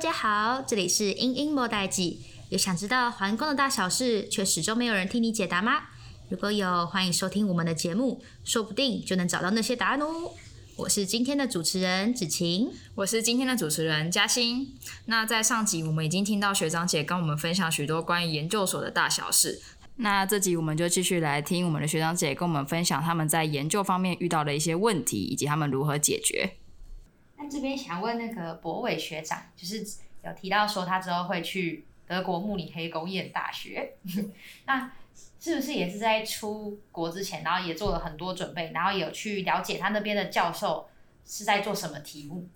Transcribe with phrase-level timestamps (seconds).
[0.00, 2.20] 大家好，这里是英英莫代记。
[2.48, 5.72] 有想知道皇宫的大小事，却始终没有人替你解答吗？
[6.30, 10.30] 如果有，欢迎收听我们的节目，说不定就能找到那些答案哦。
[10.76, 14.74] 我是今天的主持人芷晴，我是今天的主持人嘉欣。
[15.04, 19.60] 那在上集我们已经听到学长姐跟我们分享许多关于研究所的大小事，
[19.96, 26.56] 那这集我们就继续来听我们的学长姐跟我们分享他们在研究方面遇到的一些问题，以及他们如何解决。
[27.40, 29.78] 那这边想问那个博伟学长，就是
[30.22, 33.94] 有提到说他之后会去德国慕尼黑工业大学，
[34.66, 34.92] 那。
[35.42, 40.86] 是不是也是在出国之前，然后也做了很多准备，然后有去了解他那边的教授
[41.24, 42.46] 是在做什么题目？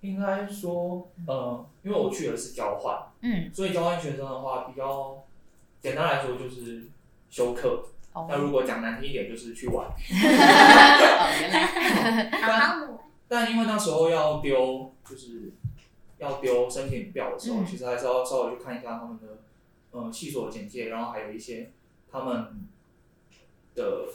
[0.00, 5.22] 应该说，呃，因为我去的是交换，嗯，所以交换学生的话，比较
[5.82, 6.88] 简单来说就是
[7.28, 7.84] 休课。
[8.14, 8.26] 哦。
[8.30, 9.86] 那如果讲难听一点，就是去玩。
[9.92, 9.92] 哦，
[11.38, 12.88] 原来。
[13.30, 15.52] 但但因为那时候要丢，就是
[16.18, 19.38] 要丢申请表的时候，嗯，其实还是要稍微去看一下他们的，
[19.92, 21.70] 呃，系所的简介，然后还有一些。
[22.12, 22.66] 他们
[23.76, 24.08] 的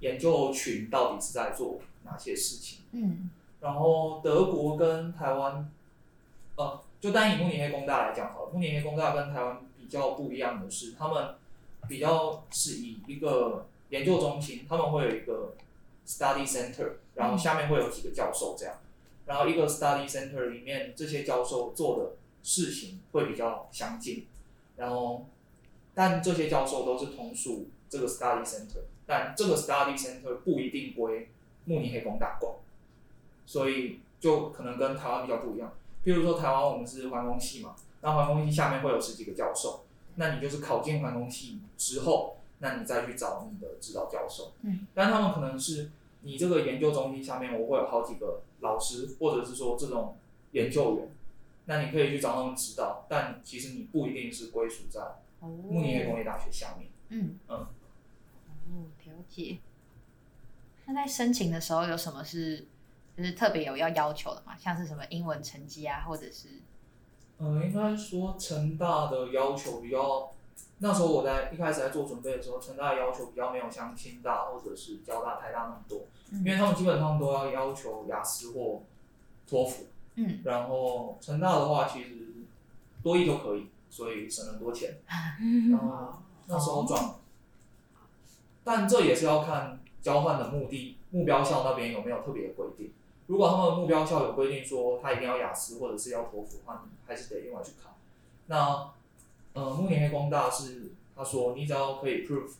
[0.00, 2.80] 研究群到底是在做哪些事情？
[2.92, 5.72] 嗯，然后德国跟台湾，
[6.56, 11.36] 呃，就单以慕尼黑工大来讲好了，慕尼黑工大跟台湾比较不一样的是，他们
[11.88, 15.54] 比较是以一个研究中心，他们会有一个
[16.06, 18.76] study center，然后下面会有几个教授这样，
[19.26, 22.12] 然后一个 study center 里面这些教授做的
[22.44, 24.26] 事情会比较相近，
[24.76, 25.26] 然后。
[25.98, 31.30] 但这些教授都是同属这个 study center，但这个 study center 不一定归
[31.64, 32.52] 慕尼黑工大管，
[33.46, 35.72] 所以就可能跟台湾比较不一样。
[36.04, 44.52] 比如说台湾我们是环工系嘛，那环工系下面会有十几个教授，那你就是考进环工系之后，那你再去找你的指导教授。
[44.60, 45.90] 嗯，但他们可能是
[46.26, 50.16] 你这个研究中心下面我会有好几个老师，或者是说这种
[50.50, 51.08] 研究员，
[51.66, 55.00] 那你可以去找他们指导，但其实你不一定是归属在。
[55.40, 56.90] 慕尼黑工业大学下面。
[57.10, 59.58] 嗯嗯，哦，了解。
[60.86, 62.66] 那在申请的时候有什么是
[63.16, 64.56] 就是特别有要要求的吗？
[64.58, 66.48] 像是什么英文成绩啊，或者是？
[67.38, 70.32] 嗯，应该说成大的要求比较，
[70.78, 78.82] 那时候我在一开始在做准备的时候，成大的要求比较没有像清大或者是交大、台大那么多，嗯，因为他们基本上都要要求雅思或
[79.48, 79.86] 托福。
[80.16, 82.10] 嗯，然后成大的话，其实
[83.02, 83.68] 多一都可以。
[83.88, 84.98] 所以省了很多钱，
[85.70, 87.14] 然后那时候转，
[88.62, 92.92] 但这也是要看交换的目的，目标校那边有没有特别的规定。
[93.26, 97.96] 如果他们的目标校有规定说他一定要雅思或者是要托福的话，你还是得另外去考。
[98.48, 98.90] 那，
[99.56, 102.52] 呃，慕尼黑工大是他说你只要可以 prove，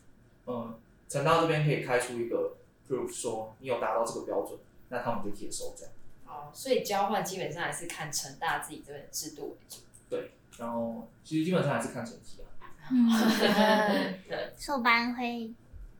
[0.47, 0.73] 嗯，
[1.07, 2.55] 成大这边可以开出一个
[2.89, 4.57] prove 说你有达到这个标准，
[4.89, 5.93] 那他们就接受这样。
[6.25, 9.81] 好，所以交换基本上还是看成大自己这边的制度为主。
[10.09, 10.31] 对。
[10.57, 12.49] 然后其实基本上还是看成绩啊。
[12.89, 14.53] 嗯，对。
[14.57, 15.53] 硕班会，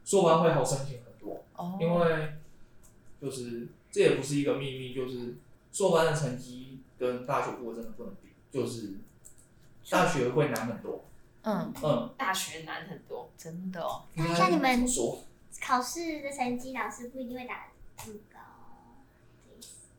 [0.03, 2.33] 硕班会好申请很多，哦、因为
[3.21, 5.35] 就是这也不是一个秘密，就是
[5.71, 8.95] 硕班的成绩跟大学部真的不能比，就是
[9.89, 11.03] 大学会难很多。
[11.43, 14.03] 嗯嗯，大学难很多，真的哦。
[14.15, 14.85] 那像你们
[15.61, 17.67] 考试的成绩，老师不一定会打
[17.97, 18.39] 这么高。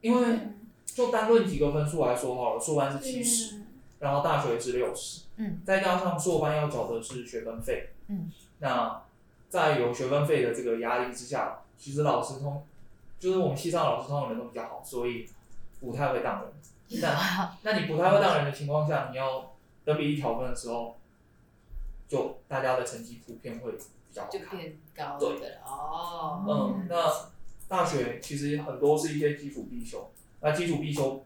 [0.00, 0.38] 因为
[0.84, 3.56] 就单论几个分数来说好了，硕班是七十。
[3.56, 3.64] 嗯
[3.98, 9.02] 然后大学是六十，嗯，再加上硕班要缴的是学分费，嗯，那
[9.48, 12.64] 在有学分费的这个压力之下，其实老师通，
[13.18, 15.28] 就是我们系上老师通常人都比较好，所以
[15.80, 16.52] 不太会当人。
[17.02, 19.50] 那那你不太会当人的情况下，你要
[19.88, 20.98] 等比例调分的时候，
[22.06, 23.78] 就大家的成绩普遍会比
[24.12, 27.10] 较好，就偏高，对的哦，嗯，那
[27.66, 30.10] 大学其实很多是一些基础必修，
[30.42, 31.24] 那基础必修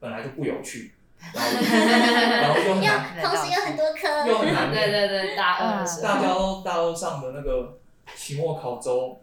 [0.00, 0.92] 本来就不有趣。
[1.34, 4.72] 然后 又很难，同时有很多科，又很难。
[4.72, 7.78] 对对对，大二的时候，大家都大二上的那个
[8.16, 9.20] 期末考周，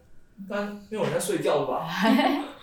[0.48, 1.90] 但没有人在睡觉的吧？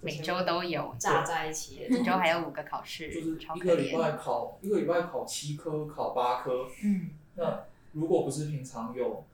[0.00, 6.66] 每周都有，炸在一起，每周还有五个考试，就是一个礼拜考一个礼拜考七科，考八科。
[6.82, 9.24] 嗯，那如果不是平常有，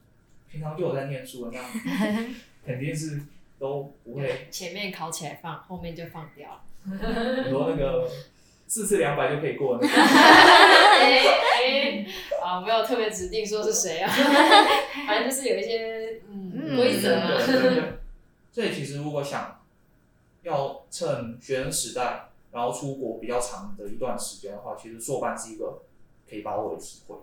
[0.51, 1.61] 平常就有在念书的，那
[2.67, 3.21] 肯定是
[3.59, 4.49] 都不会。
[4.51, 6.63] 前面考起来放，后面就放掉。
[6.85, 8.09] 很多那个。
[8.69, 9.81] 四次两百就可以过了。
[9.87, 12.05] 哎哎，
[12.43, 14.13] 啊，没有特别指定说是谁啊，
[15.07, 17.37] 反正就是有一些嗯规则嘛。
[17.47, 17.93] 对对对。
[18.51, 19.61] 所以其实如果想
[20.46, 25.82] 要趁学生时代，然后出国比较长的一段时间的话，其实硕班是一个
[26.28, 27.16] 可以把握的机会。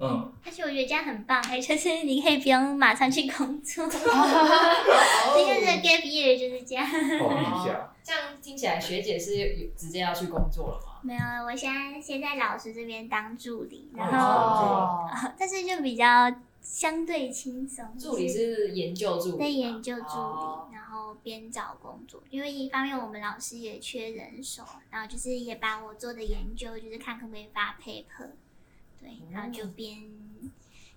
[0.00, 0.32] 嗯。
[0.44, 3.88] 而且我觉得这样很棒，还就是你可以不用马上去工作。
[3.88, 5.38] 哈哈哈哈哈。
[5.38, 6.86] 因 为这个 gap year 就是这样。
[6.86, 7.88] 考虑一下。
[8.04, 10.98] 这样听起来，学姐是有直接要去工作了吗？
[11.02, 15.06] 没有，我现在先在老师这边当助理，然后，
[15.38, 16.04] 但是就比较
[16.60, 17.84] 相对轻松。
[17.96, 20.61] 助理是研究助理，对，研究助理，然
[21.12, 28.30] 后边找工作，因为一方面我们老师也缺人手，然后就是也把我做的研究，就是看可不可以发 paper，
[29.00, 30.10] 对，然后就边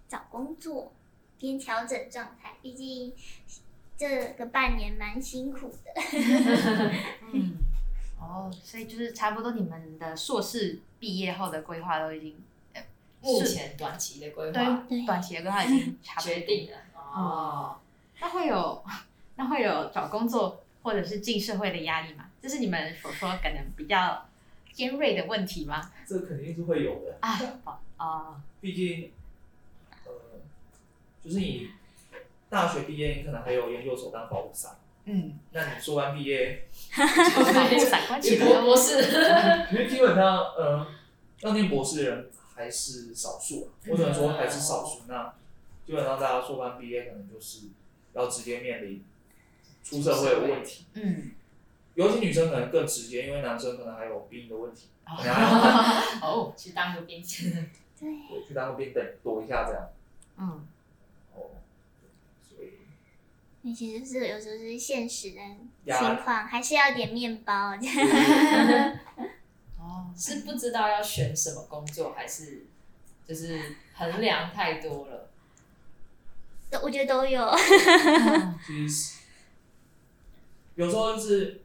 [0.07, 0.93] 找工作
[1.39, 3.13] 边调整状态，毕竟
[3.97, 5.91] 这个半年蛮辛苦的。
[7.33, 7.57] 嗯。
[8.17, 12.35] 哦，所以就是差不多，你们的硕士毕业后的规划都已经，
[13.21, 16.77] 目前短期的规划，对，短期的规划已经差不多决定了。
[16.95, 17.79] 哦，
[18.19, 18.83] 那会有，
[19.35, 22.25] 那会有找工作或者是进社会的压力吗？
[22.41, 24.27] 这是你们所说可能比较
[24.71, 25.91] 尖锐的问题吗？
[26.07, 27.39] 这肯定是会有的啊
[27.97, 28.41] 啊！
[28.61, 29.11] 毕竟，
[30.05, 30.11] 呃，
[31.23, 31.69] 就是你
[32.49, 34.77] 大学毕业，你可能还有研究所当保护伞。
[35.05, 38.99] 嗯，那你说完毕业，就是博博士，
[39.71, 40.87] 因为基本上，呃，
[41.41, 43.67] 要念博士的人还是少数啊。
[43.87, 45.03] 我只能说还是少数。
[45.07, 45.33] 那
[45.85, 47.67] 基本上大家说完毕业，可能就是
[48.13, 49.03] 要直接面临
[49.85, 50.85] 出社会的问题。
[50.93, 51.31] 嗯，
[51.93, 54.89] 尤其女生可能更直接，因为男生可能还有兵的问题。
[55.05, 59.87] 哦， 去当个兵，对，去当个兵，等躲一下这样。
[60.37, 60.67] 嗯。
[61.35, 61.51] 哦，
[62.49, 62.71] 所以。
[63.61, 67.75] 那其实是有时候是现实的情况，还是要点面包。
[69.79, 72.65] 哦，是不知道要选什么工作，还是
[73.27, 73.61] 就是
[73.93, 75.29] 衡量太多了？
[76.71, 77.55] 都我觉得都有。
[78.65, 79.14] 其实
[80.75, 81.63] 有时候就是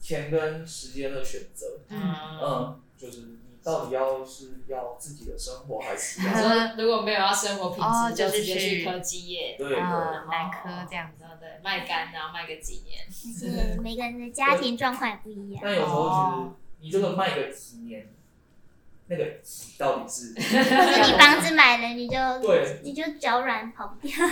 [0.00, 1.66] 钱跟时间的选择。
[1.88, 2.00] 嗯
[2.42, 3.38] 嗯，就是你。
[3.60, 6.30] 到底要是要自己的生活，还是说
[6.82, 13.06] 如果没有要生活品质，就直接去科技业，对，南科这样子，对，卖干然后卖个几年。
[13.10, 15.60] 是每个人的家庭状况也不一样。
[15.62, 16.50] 但有时候其实
[16.80, 18.08] 你这个卖个几年，
[19.08, 19.38] 那个
[19.76, 24.16] 到底是，或者你房子买了，你就对，你就脚软跑不掉。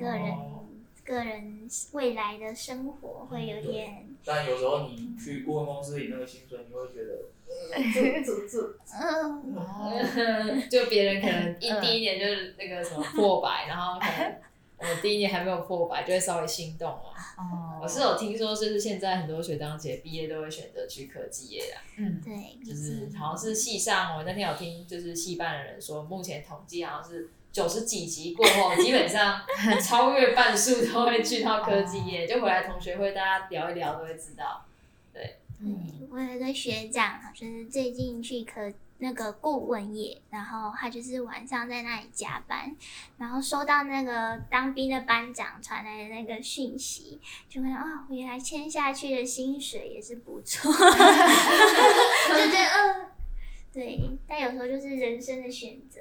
[0.00, 0.34] 个人。
[1.10, 7.24] 个人未来的生活会有点，但有时候你去顾问公司里那个薪水，你会觉得，
[7.92, 14.36] 这这这，嗯，就别人可能一第一年就是那个什么破百，然后可能
[14.78, 17.12] 我第一年还没有破百，就会稍微心动了。
[17.36, 21.82] 哦，我是有听说，就是现在很多学长姐毕业都会选择去科技业啦。
[21.96, 27.30] 嗯，对，就是好像是系上，我那天有听，就是系办的人说，目前统计好像是。
[27.52, 29.42] 九十几级过后，基本上
[29.82, 34.64] 超越半数都会去到科技业，就回来同学会大家聊一聊都会知道。
[35.12, 42.76] 对，嗯，我有一个学长，就是最近去科那个顾问业，然后他就是晚上在那里加班，
[43.18, 47.18] 然后收到那个当兵的班长传来的那个讯息，
[47.48, 50.78] 就会啊、哦，原来签下去的薪水也是不错， 就
[52.46, 53.06] 觉得嗯，
[53.72, 56.00] 对，但有时候就是人生的选择。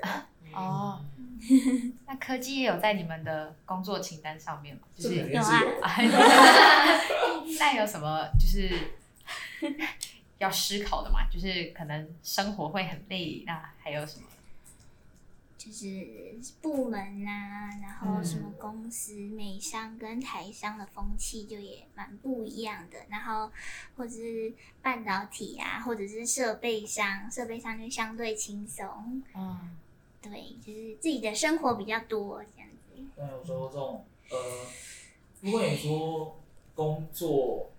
[0.51, 0.99] 哦，
[2.05, 4.81] 那科技也有在你们的工作清单上面吗？
[4.95, 5.97] 就是有啊。
[7.59, 8.69] 那有什么就是
[10.37, 11.27] 要思考的嘛？
[11.31, 14.25] 就是可能生活会很累，那还有什么？
[15.57, 22.97] 就是部门啊，然后什么公司、美商跟台商的风气就也蛮不一样的。
[23.09, 23.51] 然后
[23.97, 29.21] 或者是半导体啊，或者是设备商，设备商就相对轻松。
[29.35, 29.77] 嗯。
[30.21, 33.03] 对，就是自己的生活比较多这样子。
[33.15, 34.37] 那有时候这种呃，
[35.41, 36.37] 如果你说
[36.75, 37.71] 工作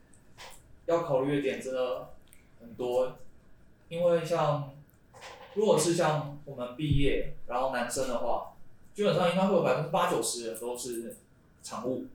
[0.86, 2.10] 要考虑的点真的
[2.60, 3.18] 很多，
[3.88, 4.72] 因为像
[5.54, 8.52] 如果是像我们毕业，然后男生的话，
[8.94, 11.16] 基本上应该会有百分之八九十的人都是
[11.62, 12.06] 常务。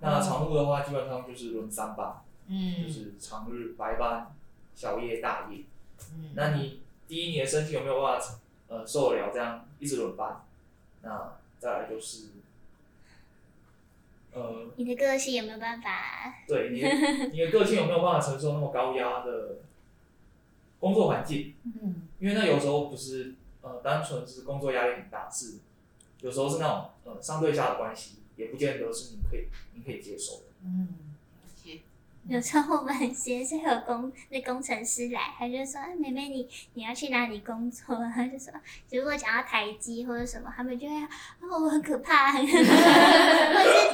[0.00, 4.34] 那常务的话，基本上就是轮三班，嗯，就是长日白班、
[4.74, 5.64] 小夜大夜。
[6.12, 8.40] 嗯，那你第一年身体有没有办法？
[8.70, 10.44] 呃，受得了这样一直轮班，
[11.02, 12.28] 那再来就是，
[14.32, 16.32] 呃，你的个性有没有办法？
[16.46, 16.88] 对，你的
[17.32, 19.56] 你的个性有没有办法承受那么高压的
[20.78, 21.54] 工作环境？
[21.64, 25.58] 嗯，因为那有时候不是呃单纯是工作压力很大，是
[26.20, 30.42] 有时候是那种呃上对下的关系，也不见得是你可以你可以接受的。
[30.64, 31.09] 嗯。
[32.28, 38.52] 有时候我们学校有工那工程师来，他就说：“哎，妹妹你你要去哪里工作？” 他就说
[38.92, 40.94] ：“如果讲到台积或者什么，他们就会
[41.40, 42.58] 哦，我很可怕。” 或者是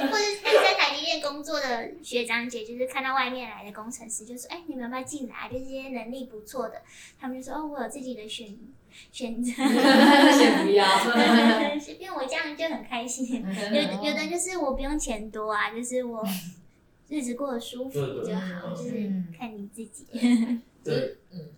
[0.07, 5.49] 或者是在台积电工作的学长姐，就是看到外面来的工程师，就说：“哎，你们要不要进来？
[5.49, 6.81] 就是这些能力不错的。”
[7.19, 8.55] 他们就说：“哦，我有自己的选
[9.11, 9.51] 选择。
[10.37, 10.85] ”先不要，
[11.97, 13.43] 因为我这样就很开心。
[13.71, 16.23] 有有的就是我不用钱多啊，就是我。
[17.09, 20.05] 日子过得舒服就好，就是看你自己。
[20.83, 21.49] 对，嗯，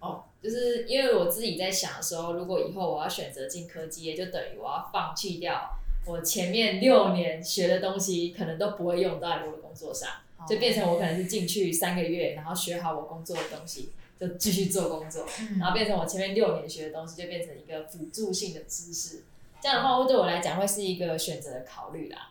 [0.00, 5.70] 哦，就是因为我自己在想的时候，如果以后我要选择进科技业，就等于我要放弃掉
[6.06, 10.08] 我前面六年学的东西，可能都不会用到我的工作上，
[10.48, 13.90] 就变成我可能是进去三个月，然后学好我工作的东西。
[14.20, 15.26] 就继续做工作，
[15.58, 19.24] 然后变成我前面六年学的东西，就变成一个辅助性的知识。
[19.60, 22.30] 这样的话，会对我来讲会是一个选择的考虑啦。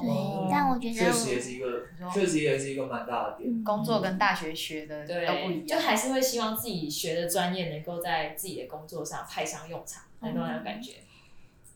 [0.00, 3.64] 对，但我觉得确实也是一个，确实也是一个蛮大的点。
[3.64, 10.94] 工作跟大学学的都不一样，就还是会希望自己学的专业能够在自己的工作上派上用场，那种感觉。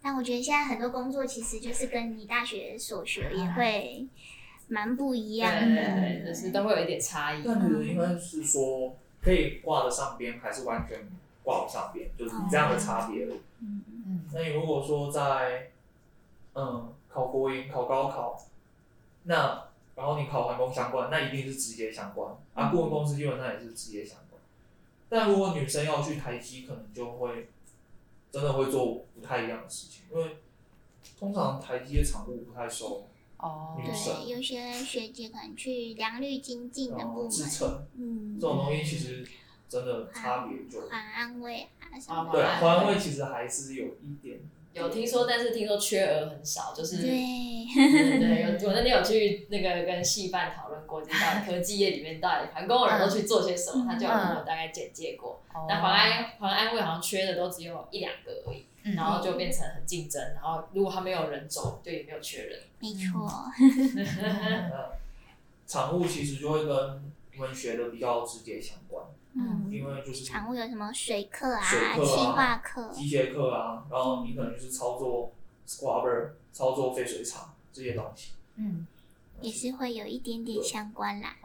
[0.02, 4.06] 但我觉得现在很多工作其实就是跟你大学所学也会
[4.68, 7.42] 蛮不一样的，就是都会有一点差异。
[7.44, 8.96] 但是应该是说。
[9.24, 10.98] 可以挂得上边，还是完全
[11.42, 13.24] 挂不上边，就是这样的差别。
[13.58, 14.20] 嗯嗯。
[14.34, 15.70] 那你如果说在，
[16.54, 18.36] 嗯，考国营、考高考，
[19.22, 22.36] 那然后你考环工相关，那一定是直接相关。
[22.54, 24.42] 啊，顾问公司基本上也是直接相关。
[25.08, 27.50] 但如果女生要去台积，可能就会
[28.32, 30.38] 真的会做不太一样的事情，因为
[31.16, 33.06] 通常台积的厂务不太收。
[33.38, 37.30] 哦，对，有些学姐可能去良率精进的部门，
[37.96, 39.24] 嗯，这种东西其实
[39.68, 44.40] 真的差别就，很安慰啊什么，对，环安慰其实还是有一点，
[44.74, 58.66] 有听说，但是听说缺额很少，就是对，对，有我那天有去那个跟戏办讨论过，就到科技业里面到底环工的人都去做些什么，他就有跟我大概简介过，那环安环安卫好像缺的都只有一两个而已。
[58.94, 62.60] 然后就变成很竞争，然后如果他没有人走，就也没有缺人。
[62.78, 63.26] 没错。
[65.66, 69.02] 厂务其实就会跟你们学的比较直接相关，
[69.36, 75.32] 嗯，因为就是产物有什么水课啊、水课啊、气化课、机械课啊，然后你可能就是操作
[75.66, 78.86] scrubber、操作废水厂这些东西，嗯，
[79.40, 81.36] 也是会有一点点相关啦。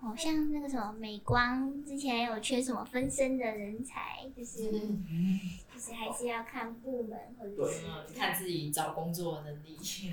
[0.00, 4.68] 好像那个什么美光之前有缺什么分身的人才，就是
[5.74, 7.86] 就是还是要看部门或者是
[8.16, 9.76] 看自己找工作的能力。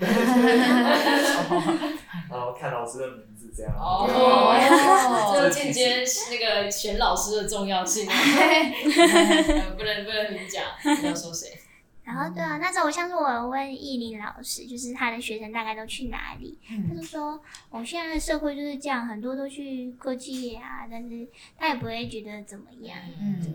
[2.30, 3.72] 然后看老师的名字这样。
[3.76, 8.06] 哦，就间接那个选老师的重要性。
[9.76, 10.64] 不能不能明讲，
[11.04, 11.48] 要说谁？
[12.02, 16.58] 然后对啊，那时候我像是我问艺林老师，就是他的学生大概都去哪里？
[16.68, 17.40] 嗯、他就说，
[17.70, 22.98] 我、哦、现在的社会就是这样，很多都去科技业啊，但是他也不会觉得怎么样。
[23.20, 23.52] 嗯，对。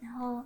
[0.00, 0.42] 然后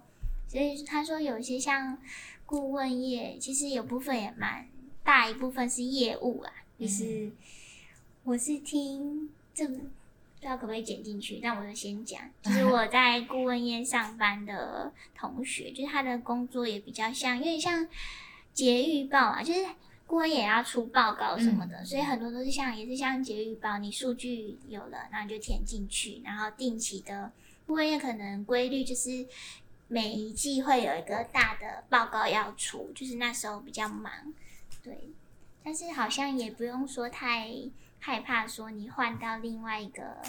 [0.57, 1.99] 所以他说，有些像
[2.47, 4.67] 顾问业，其实有部分也蛮
[5.05, 7.33] 大一部分是业务啊，就是、嗯、
[8.25, 9.75] 我是听这个。
[10.39, 17.89] 不知道可不可以剪进去，但我就先讲，就是我在顾问业上班的同学，就是他的工作也比较像，因为像
[18.53, 19.61] 节预报啊，就是
[20.07, 27.33] 顾问也要出报告什么的，嗯、所以很多都是像，也是像节预报，你数据有了，然后你就填进去，然后定期的
[27.67, 29.27] 顾问业可能规律就是
[29.89, 34.13] 每一季会有一个大的报告要出，就是那时候比较忙，
[34.83, 35.11] 对，
[35.63, 37.51] 但是好像也不用说太。
[37.99, 40.23] 害怕说你换到另外一个，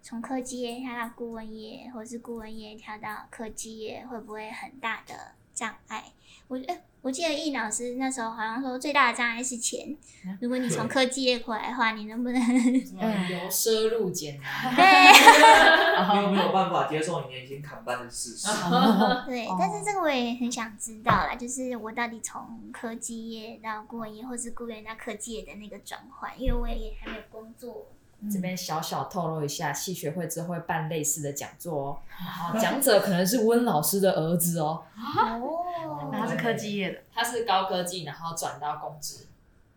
[0.00, 6.04] 从科技业跳到顾问业，或是顾问业跳到科技业，会不会很大的障碍？
[6.48, 9.96] 我觉得，我记得易老师那时候好像说最大的障碍是钱。
[10.40, 14.74] 如果你从科技业回来的话，你能不能由奢入俭难？
[14.74, 18.48] 对，你有没有办法接受你年薪砍半的事实？
[19.26, 22.42] 对，但是这个我也很想知道啦，就是我到底从
[22.72, 27.86] 科技业到顾问业，或是顾问到科技业的那个转换，因为我也还没有工作。
[28.30, 34.82] 这边小小透露一下，系学会之后会办类似的讲座哦，然后讲者可能是温老师的儿子哦。
[34.94, 39.26] 哦，他是科技业的，他是高科技，然后转到公职，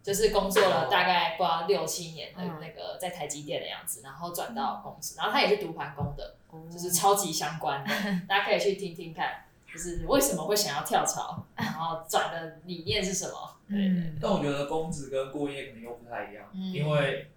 [0.01, 6.35] 就是工作了大概不知道六七年的那个在台积电的样子，然后转到公职，然后他也是读环工的，
[6.69, 7.89] 就是超级相关的，
[8.27, 13.55] 大家可以去听听看，就是为什么会想要跳槽， 然后转的理念是什么。
[13.69, 17.29] 对，但我觉得公职跟顾问业可能又不太一样，因为。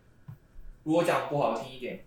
[0.86, 2.04] 如果讲不好听一点，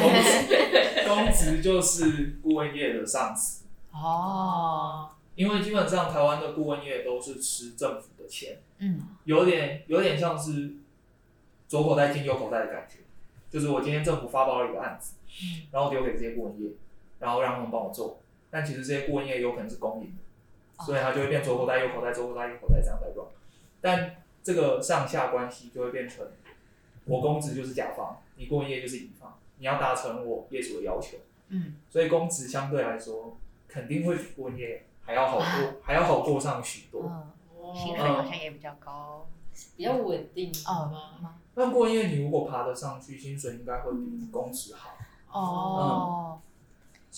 [0.00, 5.10] 公职公职就是顾问业的上司哦。
[5.34, 10.76] 因为基本上台湾的顾问业都是吃政府的钱，嗯，有点有点像是
[11.68, 13.00] 左口袋进右口袋的感觉。
[13.50, 16.70] 就是我今天政府发包了一个案子，嗯，然后丢给这些顾问业，
[17.18, 18.18] 然后让他们帮我做。
[18.50, 23.26] 但其实这些顾问业有可能是公营的，所以它就会变左口袋右口袋左口袋右口袋这样在转。
[23.82, 26.26] 但这个上下关系就会变成。
[27.06, 31.16] 我公职就是甲方，你顾问业就是乙方，你要达成我业主的要求。
[31.48, 33.36] 嗯，所以公职相对来说
[33.66, 37.10] 肯定会比顾问业还要好过，还要好过上许多。
[37.74, 39.26] 薪水好像也比较高。
[39.74, 40.90] 比较稳定哦
[41.22, 41.36] 吗？
[41.54, 44.90] 那不过夜你如果爬得上去，薪水应该会比公职好。
[45.32, 46.40] 哦。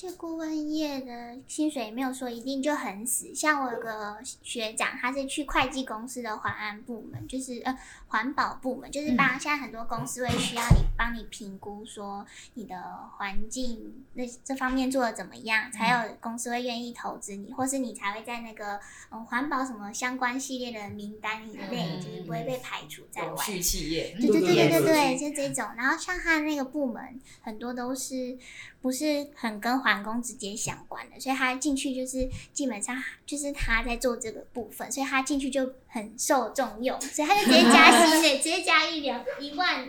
[0.01, 7.77] 这顾问业的薪水没有说一定就很死，像我有个学长，他是去会计公司的环安部门，就是呃
[8.07, 12.25] 环保部门，就是帮现在很多公司会需要你帮你评估说
[12.55, 12.81] 你的
[13.17, 18.79] 环境那这方面做的怎么样，才有公司会愿意投资你，或是你才会在那个
[19.11, 23.45] 嗯环保什么相关系列的名单以内，就是不会被排除在外。
[23.45, 25.67] 去企业，对对对对对对，就这种。
[25.77, 28.39] 然后像他那个部门，很多都是。
[28.81, 39.85] 不是很跟皇宫直接相关的，所以他进去就是基本上就是他在做这个部分，所以他进去就很受重用，所以他就直接加薪的，直接加一两一万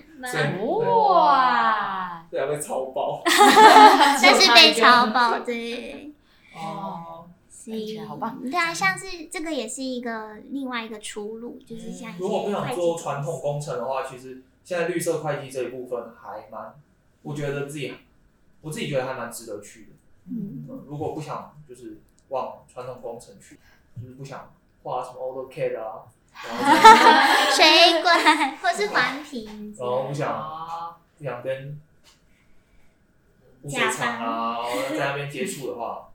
[0.65, 2.25] 哇！
[2.31, 6.12] 对啊，被超爆， 但是被超爆，对。
[6.55, 8.41] 哦，所以好棒。
[8.50, 16.74] 对啊，像是这个也是一个另外一个出路，就是像如果不想做传统工程的话，其实现在绿色会计这一部分还蛮，
[17.22, 17.93] 我觉得自己。
[18.62, 19.92] 我自己觉得还蛮值得去的。
[20.25, 22.00] 嗯，如果不想就是
[22.30, 23.60] 往传统工程去，
[24.01, 26.06] 就是不想画什么 AutoCAD 啊，
[27.56, 31.82] 水管或是环评，然后不想不想跟
[33.63, 36.10] 污水厂啊在那边接触的话，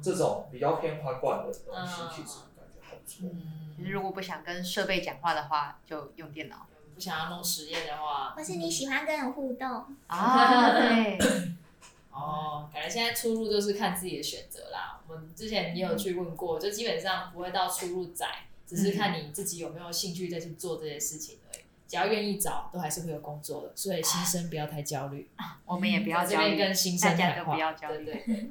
[0.00, 3.28] 这种比较偏环管的东西，其实感觉还不错。
[3.76, 6.66] 其实如果不想跟设备讲话的话，就用电脑。
[6.96, 10.72] 不想要弄实验的话，或是你喜欢跟人互动啊？
[10.72, 11.18] 对，
[12.10, 14.98] 哦，感觉现在出路就是看自己的选择啦。
[15.06, 21.62] 我们之前也有去问过，就基本上不会到出路窄，只是看你自己有没有兴趣再去做这些事情而已。
[21.86, 23.72] 只要愿意找，都还是会有工作的。
[23.76, 25.28] 所以新生不要太焦虑，
[25.66, 28.06] 我们也不要焦虑，跟新生大家都不要焦虑。
[28.06, 28.50] 对。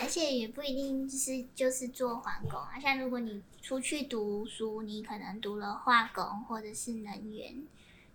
[0.00, 7.62] 而且也不一定就是就是做环工啊，像如果你出去读书，你可能读了化工或者是能源，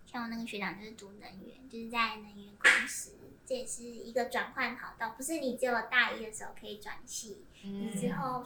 [0.05, 3.13] 像我那个学长就是读能源，就是在能源公司，
[3.45, 8.45] 这也是一个转换跑道，不是你只有大一的时候可以转系，你之后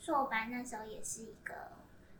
[0.00, 1.54] 硕班那时候也是一个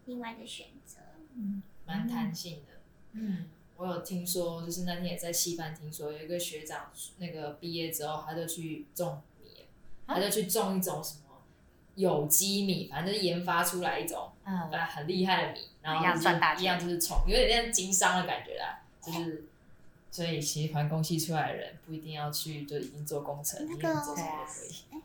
[0.06, 0.98] 另外的选择，
[1.34, 2.80] 嗯，蛮弹性的，
[3.12, 9.20] 嗯，我有听说，就是那天也在系班听说有一个学长，那个毕业之后他就去种。
[10.06, 11.36] 他就去种一种什么
[11.94, 19.44] 有机米，反正就是研发出来一种，嗯，很厉害的米，然后一样赚大钱，一样就是从有点像经商的感觉啦，就是
[20.10, 25.00] 所以其实环工系出来的人不一定要去就已经做工程，那个做什么都可以。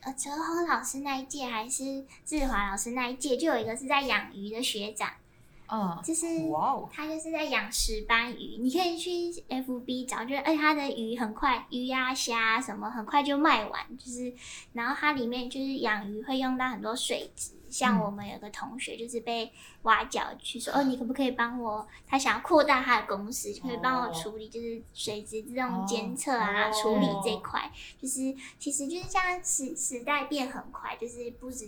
[0.00, 5.10] 呃，哲宏老师那一届还是志华老师那一届，就有一个是在养鱼的学长。
[5.66, 6.26] 嗯，就是
[6.92, 9.10] 他就是在养石斑鱼，你可以去
[9.48, 14.32] FB 找，就是而且，他的鱼很快，鱼呀虾啊什么很快就卖完，就是，
[14.74, 19.50] 然后它里面就是养鱼会用到很多水质，像我们有个同学就是被
[19.82, 21.86] 挖角去说，哦，你可不可以帮我？
[22.06, 31.66] 他想要扩大他的公司，就可以帮我处理就是水质自动监测啊，处理这块，就是其实就是像时时代变很快，就是不止。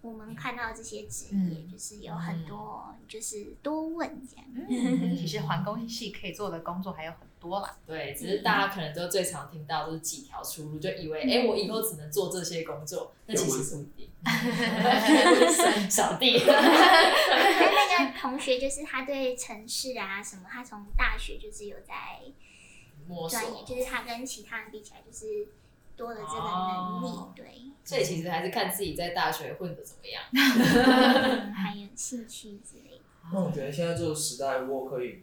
[0.00, 4.46] 我们看到这些职业，嗯、就是有很多，就是多问这样。
[4.54, 7.76] 嗯、 其实环工系可以做的工作还有很多啦。
[7.84, 14.08] 对，只是大家可能都最常听到都是几条出路，就以为哎、我以后只能做这些工作，那其实不一定。
[15.90, 22.20] 小弟， 那个同学就是他对城市啊什么，他从大学就是有在
[23.28, 25.48] 专业，就是他跟其他人比起来就是。
[25.98, 27.44] 多的这个能力，哦、对，
[27.84, 30.22] 所以其实还是看自己在大学混的怎么样，
[31.52, 33.02] 还有兴趣之类的。
[33.32, 35.22] 那我觉得现在这个时代，如果可以，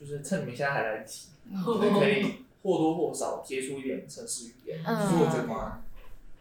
[0.00, 5.82] 就是趁你们现在还来得及，就可以或多或少接触一点城市语言，其实、嗯、我觉得蛮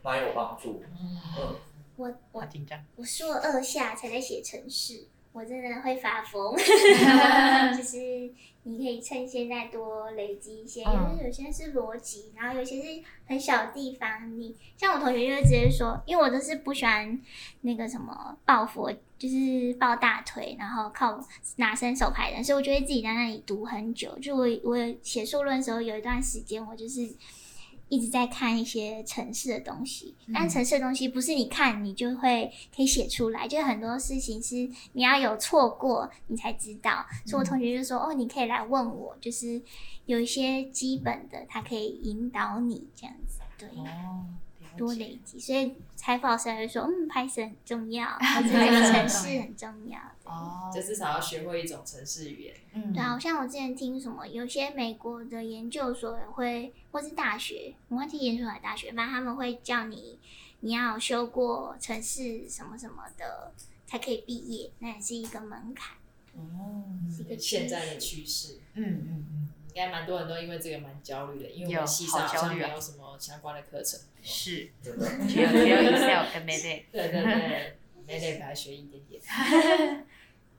[0.04, 0.82] 蛮有帮助。
[0.98, 1.56] 嗯，
[1.98, 5.08] 我我紧张我硕二下才在写程式。
[5.36, 6.56] 我真的会发疯，
[7.76, 7.98] 就是
[8.64, 14.40] 你可以趁现在多累积一些，因为有些是逻辑，然后有些是很小地方。
[14.40, 17.20] 你像我同学就直接说，因为我都是不喜欢
[17.62, 21.20] 那个什么抱佛，就是抱大腿，然后靠
[21.58, 24.18] 拿伸手牌的，所以我就会自己在那里读很久。
[24.20, 27.14] 就我我写硕论的时候，有一段时间我就是。
[27.88, 34.56] 一直在看一些城市的东西，但城市的东西不是你看你就会可以写出来，就很多事情是
[34.94, 37.06] 你要有错过你才知道。
[37.26, 39.62] 所以我同学就说：“哦，你可以来问我，就是
[40.06, 43.70] 有一些基本的，他可以引导你这样子。”对。
[43.70, 44.26] 哦
[44.78, 50.00] 多累积，所以采访时会说，嗯，Python 很重要， 或者程 式很重要。
[50.26, 52.56] 哦，就至少要学会一种城市语言。
[52.74, 60.18] 嗯，对啊，像我之前听什么，有些美国的研究所也会，或是大学，我忘记研究所还是大学，反正他们会叫你，
[60.62, 63.54] 你要修过城市什么什么的，
[63.86, 65.96] 才可以毕业，那也是一个门槛。
[66.36, 68.60] 哦，是一个现在的趋势。
[68.74, 74.00] 嗯嗯嗯，应该蛮多人都因为这个蛮焦虑的，因为我们系上好像没有什么相关的课程。
[74.24, 76.84] 是，只有只有 Excel 跟 Math。
[76.94, 77.76] 对对对
[78.08, 79.22] ，Math 还学一点点。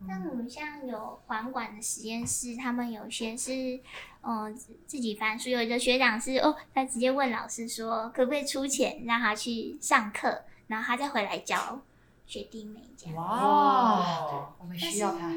[0.07, 3.81] 那我们像有环管的实验室，他们有些是，
[4.20, 4.55] 嗯、呃，
[4.87, 5.48] 自己翻书。
[5.48, 11.81] 有一个学长是哦，他直接问老师说，可不可以出钱让他去上课，然后他再回来教
[12.26, 13.16] 学弟妹这样。
[13.16, 15.33] 哇，我们需要他。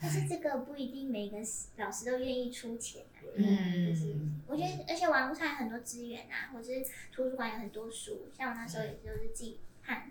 [0.00, 1.36] 但是这个不一定每个
[1.76, 3.20] 老师都愿意出钱啊。
[3.36, 4.14] 嗯，就是
[4.46, 10.10] 我觉得，而且网络上有很多资源啊，或者是图书馆有很多书，像我那时候也就是自己看。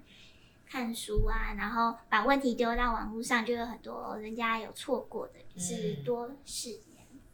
[0.71, 6.79] 看书啊，然后把问题丢到网络上，就有很多人家有错过的，是多试验。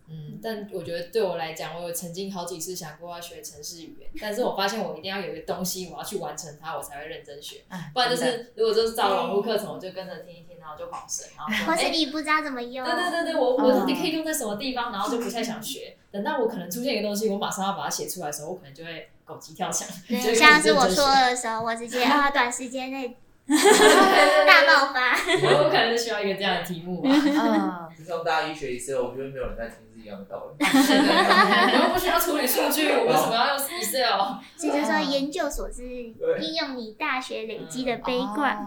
[0.08, 7.62] 嗯，但我觉得对我来讲，我有曾经好几次想过要学城市语言，但是我发现我一定要有一个东西，我要去完成它，我才会认真学。
[7.94, 12.86] 不然就是如果就是照网络课程，我就跟着听一听，然后就跑神，然后或是你不知道怎么用。
[12.86, 15.98] 对对对对，我我到底可以用在什么地方，然后就不太想学。
[16.12, 19.88] 等到我可能出现一个东西，我马上要把它写出来的时候，我可能就会狗急跳墙。
[20.08, 23.18] 对，像是我说的时候，我直接 啊，短时间内。
[23.48, 25.13] 大爆发！
[25.13, 27.10] 我可能是需要一个这样的题目吧。
[27.13, 30.56] 嗯，就像大一学 Excel，我觉得没有人在听是一样的道理。
[30.63, 34.39] 我们不需要处理数据，我为什么要用 Excel？
[34.56, 38.58] 所以就是说，研究所是应用你大学累积的悲观。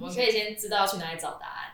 [0.00, 1.72] 我们可以先知道去哪里找答案。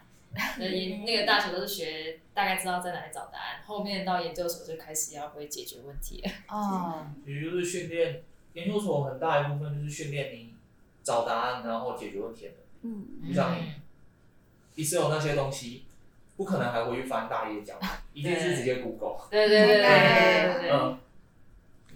[0.59, 6.31] 那研那个大学都是学大概知道在哪里找答案，后面到研究所就开始要会解决问题了。
[6.49, 8.23] 哦，也就是训练
[8.55, 10.53] 研究所很大一部分就是训练你。
[11.05, 12.53] 找答案，然后解决问题的。
[12.83, 13.73] 嗯，就像你
[14.77, 15.85] ，Excel 那些东西，
[16.43, 17.79] 不可能还回去翻大页讲，
[18.13, 19.17] 一定是直接 Google。
[19.31, 20.71] 对对对对对对。
[20.73, 20.99] 嗯。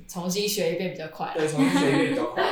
[0.08, 1.32] 重新学一遍比较快。
[1.34, 2.44] 对，重新学一遍比较快。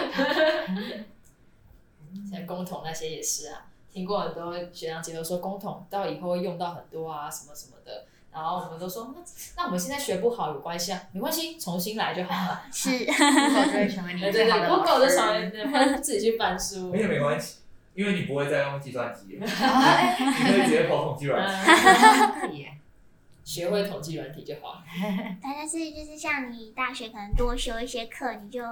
[2.29, 8.07] 像工统那些也是啊，听过很多学长姐都说工统到以后会用到很多啊，什么什么的。
[8.33, 9.23] 然后我们都说，那
[9.57, 11.01] 那我们现在学不好有关系啊？
[11.13, 12.63] 没关系，重新来就好了。
[12.73, 14.83] 是， Google 就会成为你最好的老师。
[14.83, 16.91] Google 就成为自己去翻书。
[16.91, 17.59] 没有没关系，
[17.95, 22.69] 因为你不会再用计算机了， 你可以直接跑统计软体。
[23.45, 24.83] 学会统计软体就好。
[25.43, 28.63] 但是就是像你大学可能多修一些课，你就。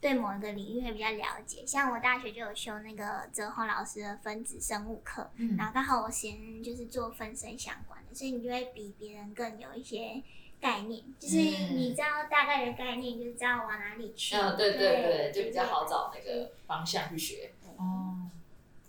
[0.00, 10.22] 对某一个领域会比较了解，像我大学就有修那个泽宏老师的分子生物课，嗯、然后刚好我先就是做分生相关的，所以你就会比别人更有一些
[10.58, 14.34] 概念，就是你知道大概的概念，就是知道往哪里去。
[14.36, 17.52] 嗯，对对对，对就比较好找那个方向去学。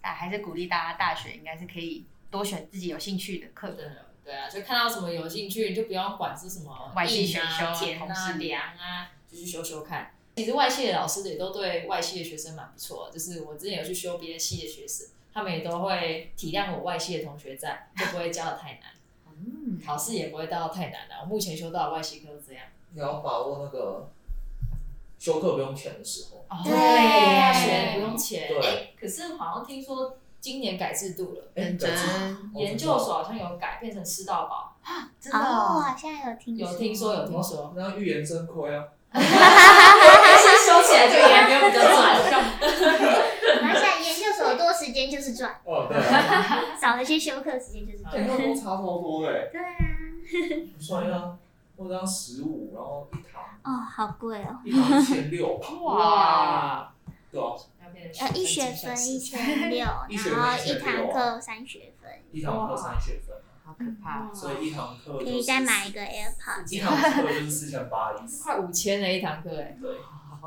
[0.01, 3.77] 哦，但还是鼓励大家大学应该是可以多选自己有兴趣的课程。
[4.23, 10.13] 对啊，就看到什么有兴趣，你就不要管是什么外系选修、填啊、量啊，就去修修看。
[10.35, 18.91] 其实外系的老师也都对外系的学生蛮不错，就是我之前有去修别的系的学生，他们也都会体谅我外系的同学在，就不会教的太难，
[19.27, 21.15] 嗯，考试也不会到太难的。
[21.21, 22.63] 我目前修到的外系课是这样。
[22.93, 24.09] 你要把握那个
[25.21, 28.47] 修课不用钱的时候，对，不用钱。
[28.47, 31.91] 对，可是好像听说今年改制度了，认真
[32.55, 38.83] 研究所好像有改，变成吃到饱啊，真的，好像有听有听说有听说，那预言真亏啊。
[39.13, 42.17] 修起来就也没有比较赚，
[43.61, 45.55] 拿下研究所多时间就是赚。
[45.65, 46.01] 哦，对。
[46.81, 48.15] 少了些休课时间就是赚。
[48.15, 49.49] 研究所差超多的。
[49.51, 49.67] 对啊。
[50.79, 51.09] 算一
[51.81, 53.43] 下，我这样十五，然后一堂。
[53.63, 54.59] 哦，好贵哦。
[54.63, 55.57] 一堂一千六。
[55.83, 56.93] 哇。
[57.31, 57.55] 对啊。
[58.19, 62.09] 呃，一学分一千六， 然后一堂课三学分。
[62.31, 63.35] 一堂课三学分。
[63.63, 66.73] 好可怕，所以一堂课可以再买一个 AirPods。
[66.73, 68.13] 一堂课就是四千八
[68.43, 69.77] 快五千的一堂课哎。
[69.79, 69.97] 对，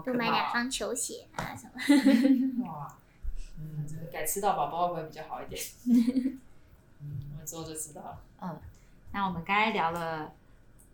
[0.05, 2.65] 多买两双球鞋啊什么。
[2.67, 2.89] 哇，
[3.61, 5.63] 嗯，改吃到饱会不会比较好一点？
[7.01, 8.19] 嗯，我们之后就知道了。
[8.41, 8.59] 嗯，
[9.13, 10.33] 那我们刚才聊了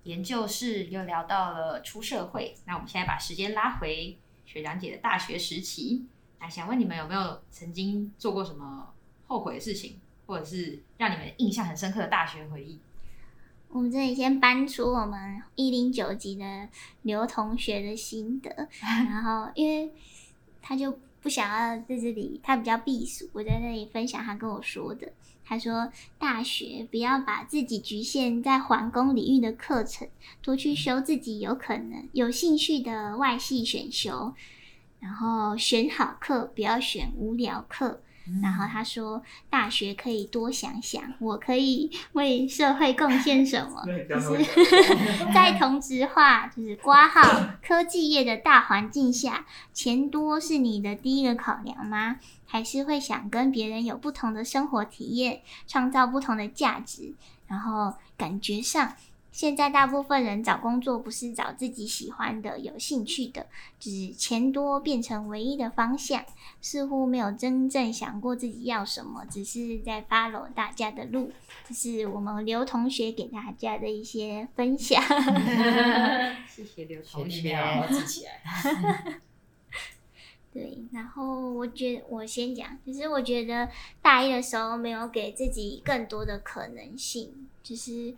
[0.04, 6.06] 研究室，又聊到了出社会，那我们现在把时间拉回学长姐的大学时期，
[6.38, 8.92] 那想问你们有没有曾经做过什么
[9.26, 9.96] 后悔的事情？
[10.26, 12.78] 或者是让你们印象很深刻的大学回忆。
[13.68, 16.68] 我们这里先搬出我们一零九级的
[17.02, 19.92] 刘同学的心得， 然后因为
[20.62, 25.12] 他就不想要在这里，他比较避暑，我在那里分享他跟我说的。
[25.50, 30.06] 他说，大学不要把自己局限在环工领域的课程，
[30.40, 34.32] 多去修自己有可能有兴趣的外系选修，
[35.00, 38.00] 然后选好课，不要选无聊课。
[38.42, 43.82] 然后他说：“大学可以多想想，我可以为社会贡献什么？
[44.08, 44.44] 就是
[45.34, 47.22] 在同质化，就是挂号
[47.62, 52.16] 科技业的大环境下，钱多是你的第一个考量吗？
[52.46, 57.14] 还是会想跟别人有不同的生活体验，创造不同的价值？”
[57.46, 58.94] 然后感觉上。
[59.40, 63.46] 现在大部分人找工作不是找自己喜欢的、有兴趣的，
[63.78, 66.22] 只是钱多变成唯一的方向，
[66.60, 71.32] 似乎没有真正想过自己要什么，只是在 follow 大家的路。
[71.66, 75.02] 这是我们刘同学给大家的一些分享。
[76.46, 79.20] 谢谢刘同学，好好记起来。
[80.52, 83.70] 对，然后我觉得我先讲，就是我觉得
[84.02, 88.14] 大一的时候没有给自己更多的可能性，就是。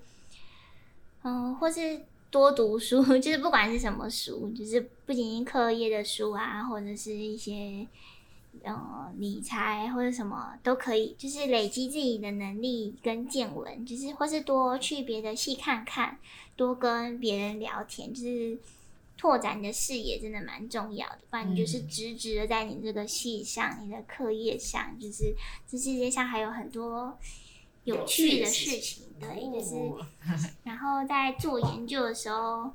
[1.24, 7.86] 嗯，或是多读书， 就是不管是什么书，就是不仅仅课业的书啊，或者是一些
[8.64, 16.18] 呃理财或者什么都可以，就是累积自己的能力跟见闻，就是或是多去别的系看看，
[16.56, 18.58] 多跟别人聊天，就是
[19.16, 21.18] 拓展你的视野，真的蛮重要的。
[21.30, 25.32] 不然你就是直直的在你这个系上，你的课业上，就是
[25.68, 27.16] 这世界上还有很多。
[27.84, 29.74] 有趣的事情，对，就是，
[30.64, 32.70] 然后在做研究的时候，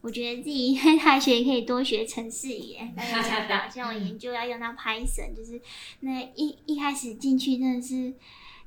[0.00, 2.94] 我觉得自己在大学可以多学程式语言。
[2.96, 5.60] 刚刚讲到，像我研究要用到 Python，就是
[6.00, 8.14] 那一一开始进去真的是。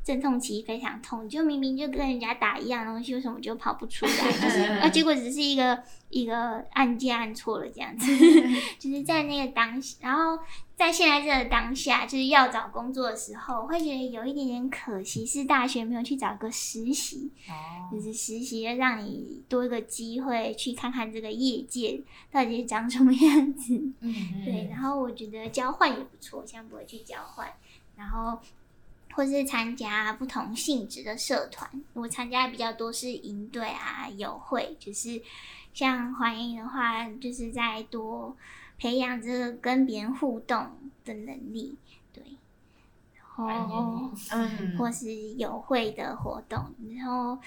[0.04, 4.32] 阵痛期非常痛，就明明就跟人家打一样东西，为什么就跑不出来？
[4.32, 8.08] 就是， 啊，结果只是一个一个按键按错了这样子，
[8.80, 10.42] 就是在那个当下，然后
[10.76, 17.30] 在现在这个当下，就是要找工作的时候，会觉得有一点点可惜，是大学没有去找个实习，
[17.92, 23.76] 就是实习让你多一个机会去看看这个业界到底是长什么样子。
[24.02, 27.48] 嗯对，然后我觉得交换也不错，现在不会去交换，
[27.96, 28.40] 然后。
[29.14, 35.22] 或是参加不同性质的社团，我参加比较多是营队啊、友会，就是
[35.74, 38.36] 像欢迎的话，就是在多
[38.78, 40.72] 培养这个跟别人互动
[41.04, 41.78] 的能力，
[42.14, 42.24] 对，
[43.38, 47.38] 然后嗯， 或是友会的活动，然后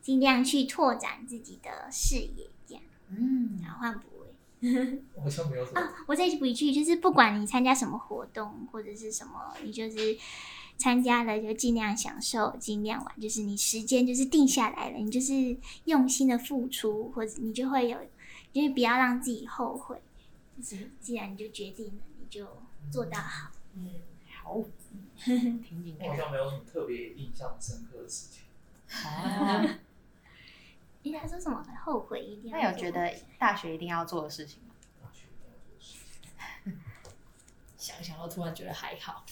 [0.00, 10.16] 尽量去拓展自己的视野，这样，嗯，然后换补位， 我好像没有什么啊，我再补一句，就是不管你参加什么活动或者是什么，你就是。
[10.76, 17.98] 参加了就尽量享受，尽量玩，就是你时间就是定下来了，你就是用心的付出，或者你就会有，
[18.52, 20.00] 就是不要让自己后悔。
[20.62, 22.46] 就是既然你就决定了，你就
[22.90, 23.50] 做到好。
[23.74, 23.90] 嗯，
[24.42, 24.62] 好。
[25.16, 26.08] 挺紧张。
[26.08, 28.42] 好像没有什么特别印象深刻的事情。
[29.08, 29.78] 啊。
[31.04, 31.64] 你想说什么？
[31.84, 32.58] 后悔一定要。
[32.58, 34.71] 那有觉得大学一定要做的事情吗？
[37.82, 39.24] 想想，我突然觉得还好，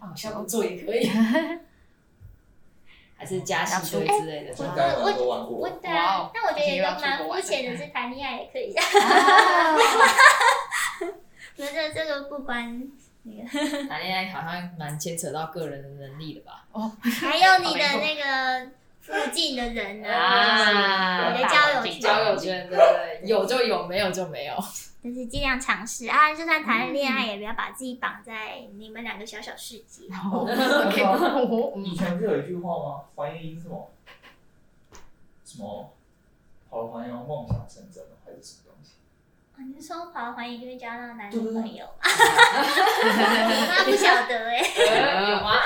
[0.00, 1.08] 好像不做也可以，
[3.16, 4.52] 还是加薪之类的。
[4.58, 8.74] 我我我对啊，但我觉得也都蛮肤浅的，是谈恋爱也可以。
[11.56, 12.90] 觉得这个不关
[13.22, 13.48] 那个
[13.88, 16.64] 谈恋爱好像蛮牵扯到个人的能力的吧？
[16.72, 24.54] 哦，还有你的那个附近的人啊，你的交友圈，交友圈对对，有就有，没有就没有。
[25.06, 30.06] 就是尽量尝试啊，就算谈了恋爱，也不要把自己绑在你们两个小小世界。
[31.84, 33.04] 以前不是有一句话吗？
[33.14, 33.88] 环颜英什么？
[35.44, 35.92] 什么？
[36.68, 38.94] 跑了环颜梦想成真了，还是什么东西？
[39.54, 41.86] 啊，你是说跑了环颜就会交到男女朋友？
[41.94, 43.06] 我
[43.68, 45.30] 妈不晓得哎、欸。
[45.30, 45.62] 有吗？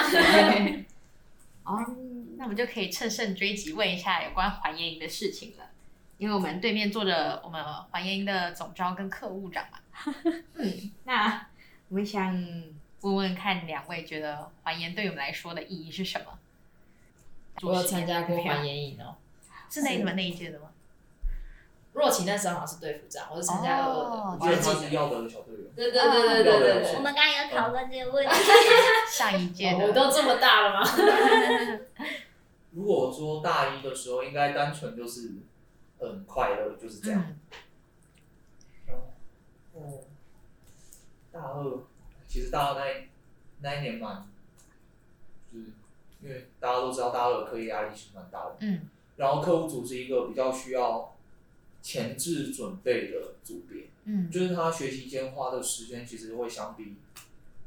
[1.64, 1.96] 哦，
[2.36, 5.69] 那我们就可以趁胜追击，问一下有关环颜的事情了。
[6.20, 9.78] 因为我们对面坐着我们环颜的总招跟客务长嘛，
[10.56, 11.46] 嗯，那
[11.88, 12.30] 我们想
[13.00, 16.26] 问问看两位觉得环颜对我们来说的意义是什么？
[17.62, 19.16] 我有参加过环颜营哦，
[19.70, 20.66] 是那你们那一届的吗？
[21.94, 25.72] 若晴那时候好像是队副长，我是参加二二的，我是记得要得的小队员。
[25.74, 26.96] 对对对对对对。
[26.96, 28.30] 我们刚刚有讨论这个问题，
[29.10, 30.86] 上一届的我都这么大了吗？
[32.72, 35.32] 如果说大一的时候，应该单纯就是。
[36.00, 37.22] 很快乐，就是这样。
[38.86, 38.96] 然
[39.82, 40.04] 后、
[41.30, 41.78] 大二，
[42.26, 43.08] 其实大二那一
[43.60, 44.26] 那一年蛮，
[45.52, 45.66] 就是
[46.22, 48.56] 因为大家都知道大二的课业压力是蛮大的。
[48.60, 48.88] 嗯。
[49.16, 51.14] 然后客户组是一个比较需要
[51.82, 53.88] 前置准备的组别。
[54.04, 54.30] 嗯。
[54.30, 56.96] 就是他学习间花的时间其实会相比，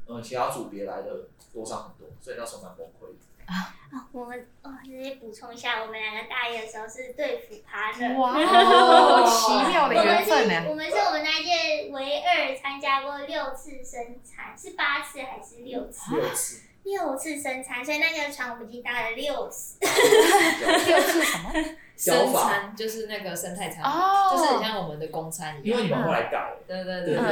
[0.06, 3.14] 嗯，其他组别来的多上很多，所以那时候蛮崩溃的。
[3.46, 3.74] 啊，
[4.12, 10.64] 我们哦，直接补充一下，我们两个大一的时候是对辅趴的，哇，哦、 奇妙的缘分呢。
[10.68, 16.16] 我们是我们那一届唯二参加过六次生产，是八次还是六次？
[16.16, 16.62] 六次。
[16.84, 19.78] 六次生产，所以那个船我们已经搭了六次。
[19.80, 21.50] 六次什么？
[21.96, 25.76] 生餐就是那个生态餐，哦，就是很像我们的公餐一样。
[25.76, 27.24] 因为你们后来改，对对对对对。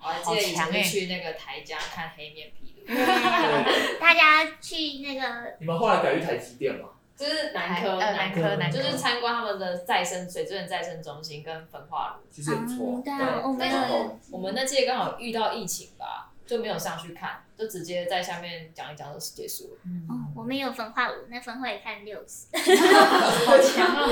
[0.00, 2.73] 我还记得以前去那个台江看黑面皮。
[4.00, 6.88] 大家去那个，你们后来改去台积电吗？
[7.16, 13.00] 就是南科，南科，南科，就是参观他们的再生水资源再生中心跟焚化炉，其实不错。
[13.04, 19.78] 对啊，我们我们那届刚好遇到疫情吧，就没有上去看，就直接在下面讲一讲就结束了。
[20.08, 24.08] 哦，我们有焚化炉，那焚化也看六次， 好强啊，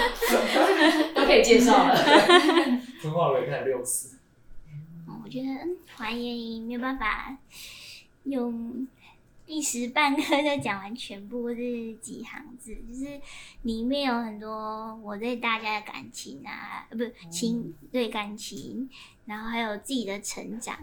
[1.12, 1.96] 都可以介绍了。
[3.02, 4.16] 焚化炉也看六次。
[5.24, 5.46] 我觉得
[5.96, 7.36] 还原没有办法
[8.24, 8.86] 用。
[9.44, 13.20] 一时半刻就讲完全部这几行字，就是
[13.62, 18.88] 里面有很多我对大家的感情啊，不情对感情，
[19.26, 20.78] 然后还有自己的成长，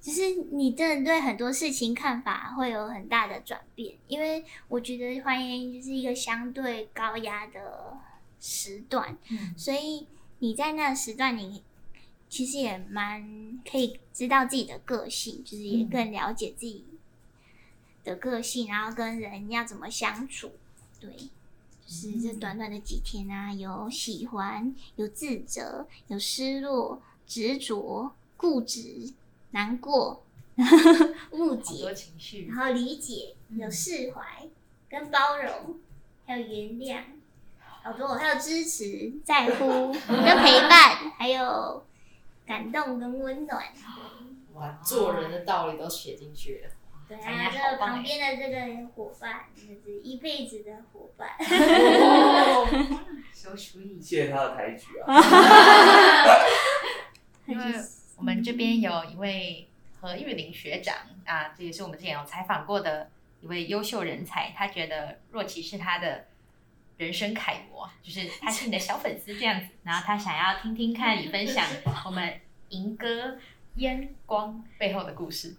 [0.00, 3.96] 就是你真的对很多事情看法会有很大的转变。
[4.06, 7.96] 因为我觉得欢迎就是一个相对高压的
[8.38, 10.06] 时段，嗯，所以
[10.40, 11.64] 你在那个时段，你
[12.28, 16.84] 其实也蛮可以知道自己的个性，就是也更了解自己。
[18.04, 20.52] 的个性，然后跟人要怎么相处，
[20.98, 21.10] 对，
[21.84, 29.12] 就是这短短的几天啊，有喜欢，有自责，有失落，执着，固执，
[29.50, 30.24] 难过，
[31.32, 31.94] 误解，
[32.48, 34.48] 然后理解，有释怀，
[34.88, 35.78] 跟包容，
[36.24, 37.02] 还有原谅，
[37.82, 41.84] 好多，还有支持，在乎，跟陪伴，还有
[42.48, 43.62] 感动跟温暖。
[44.54, 46.70] 哇，做人的道理都写进去了。
[47.06, 51.28] 对啊，这个旁边的这个伙伴，就是一辈子的伙伴。
[53.32, 53.56] 谢
[54.00, 55.20] 谢他的抬举啊！
[57.46, 57.64] 因为
[58.16, 59.68] 我们这边有一位
[60.00, 64.52] 何玉玲学长啊，这也是我们之前有采访过的一位优秀人才。
[64.56, 66.26] 他觉得若琪是他的
[66.98, 69.68] 人生楷模，就是他是你的小粉丝这样子。
[69.84, 71.66] 然后他想要听听看 你分享
[72.04, 73.38] 我们银歌
[73.76, 75.56] 烟光背后的故事。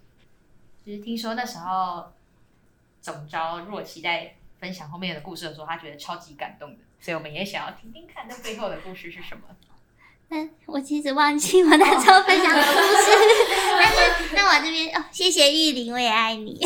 [0.86, 2.12] 就是听说那时候
[3.00, 9.42] 总招若琪在分享后面的故事的时候，他觉得超级感动的，所以我们也想要听听看那背后的故事是什么。
[10.70, 12.68] 但我其实忘记我那时候分享的故
[13.02, 13.10] 事，
[13.76, 16.60] 但是那我这边哦，谢谢玉玲，我也爱你。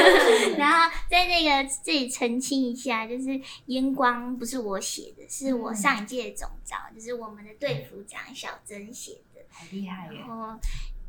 [0.56, 10.20] 然后在那个这里澄清一下，就是烟光不是我写的，是我上一届的总召，就是我们的队服长小珍写的，好厉害耶！
[10.20, 10.58] 然后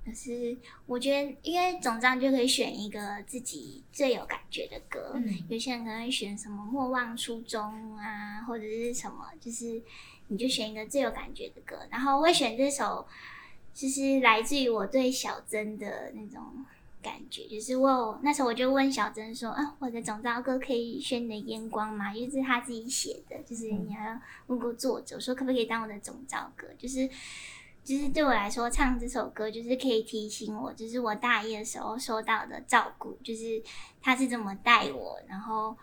[0.04, 5.12] 可是我觉得，因为总章就可以选一个自己最有感觉的歌。
[5.14, 7.62] 嗯，有些人可能会选什么“莫忘初衷”
[7.98, 9.82] 啊，或者是什么，就是
[10.32, 11.78] 你就选一个最有感觉的歌。
[11.92, 13.06] 然后我会选这首，
[13.74, 16.42] 就是来自于我对小珍的那种
[17.02, 17.46] 感觉。
[17.48, 22.14] 就是我那时候我就问小珍说：“啊，我的总召歌可以选你的烟光吗？
[22.14, 26.68] 因为这是他自己写的，就是你要问过作者说可不可以当我的总召歌？
[26.78, 27.10] 就是。”
[27.84, 33.60] 就是对我来说，唱这首歌就是可以提醒我，就是我大一的时候受到的照顾，就是
[34.00, 35.76] 他是怎么带我，然后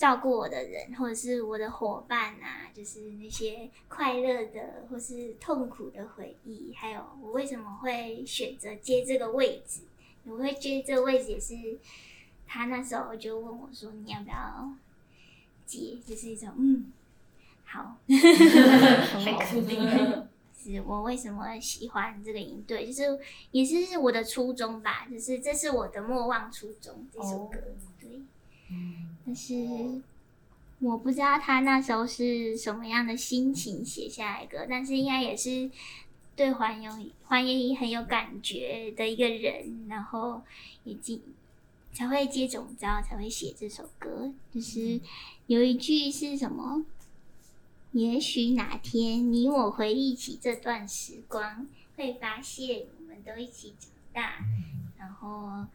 [0.00, 9.82] 照顾我的人，或者是我的伙伴啊，就是那些快乐的或是痛苦的回忆，还有我为什么会选择接这个位置，
[10.24, 11.54] 我会接这个位置也是
[12.46, 14.72] 他那时候就问我说，你要不要
[15.66, 16.90] 接，就是一种嗯，
[17.66, 19.78] 好， 很肯定。
[20.62, 23.18] 是我为什么喜欢这个营队，就是
[23.50, 27.58] 也是我的初衷吧，就是这是我的莫忘初衷这首歌，
[27.98, 28.20] 对，
[28.70, 29.54] 嗯，但是
[30.80, 35.70] 我不知道他那时候是什么样的心情写下来歌，但是应该也是
[36.34, 36.90] 对还有
[37.24, 40.42] 还原很有感觉的一个人，然后
[40.84, 41.20] 已经
[41.92, 45.00] 才会接总招，才会写这首歌，就是
[45.46, 46.84] 有一句是什么？
[47.92, 54.44] 也许哪天你我回忆起这段时光，会发现我们都一起长大。
[54.96, 55.66] 然后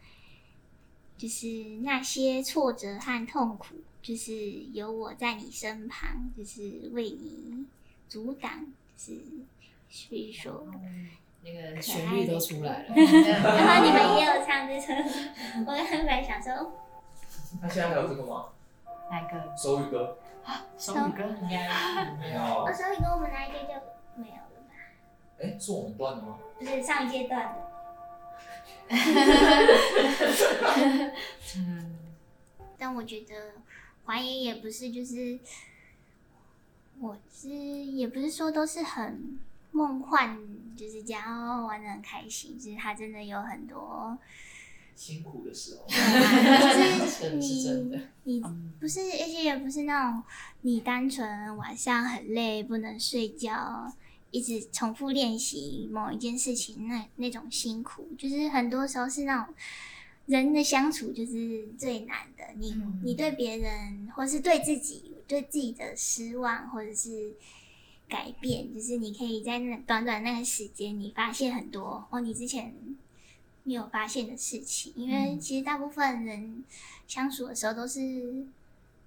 [1.26, 1.48] 就是
[1.82, 4.32] 那些挫折和痛苦，就是
[4.74, 6.62] 有我在你身旁，就是
[6.94, 7.66] 为你
[8.08, 8.64] 阻挡。
[8.96, 9.22] 就是
[9.90, 10.68] 所以说，
[11.44, 12.94] 那个旋律都出来了。
[12.96, 14.94] 然后你们也有唱这首，
[15.66, 16.72] 我刚才本来想说，
[17.60, 18.46] 那现在还有这个吗？
[19.10, 19.58] 哪个？
[19.58, 20.20] 手语歌。
[20.78, 22.40] 手语歌应该没有。
[22.40, 24.76] 哦，手语歌我们那一届就没有了吧？
[25.42, 26.38] 哎，是我们断的吗？
[26.60, 27.75] 不是上一届段的。
[31.58, 31.96] 嗯。
[32.78, 33.34] 但我觉得
[34.06, 35.40] 还原也不是，就是
[37.00, 39.40] 我是也不是说都是很
[39.72, 40.38] 梦幻，
[40.76, 42.60] 就是这样玩的很开心。
[42.60, 44.18] 就是他真的有很多。
[44.96, 48.42] 辛苦的时候，就是你 你
[48.80, 50.24] 不是，而且也不是那种
[50.62, 53.92] 你单纯晚上很累不能睡觉，
[54.36, 59.56] 一直重复练习某一件事情那那种辛苦，就是很多时候是那种
[60.26, 62.44] 人的相处就是最难的。
[62.58, 67.32] 你你对别人或是对自己，对自己的失望或者是
[68.10, 72.76] 改变，就是你可以在那短短那个时间，你发现很多哦，你之前
[73.64, 74.92] 没有发现的事情。
[74.98, 76.62] 因为其实大部分人
[77.08, 78.46] 相处的时候都是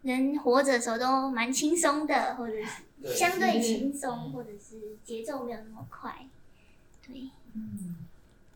[0.00, 6.26] 人活着的时候都蛮轻松的，或者是相对轻松，或者是节奏没有那么快。
[7.06, 7.96] 对，嗯，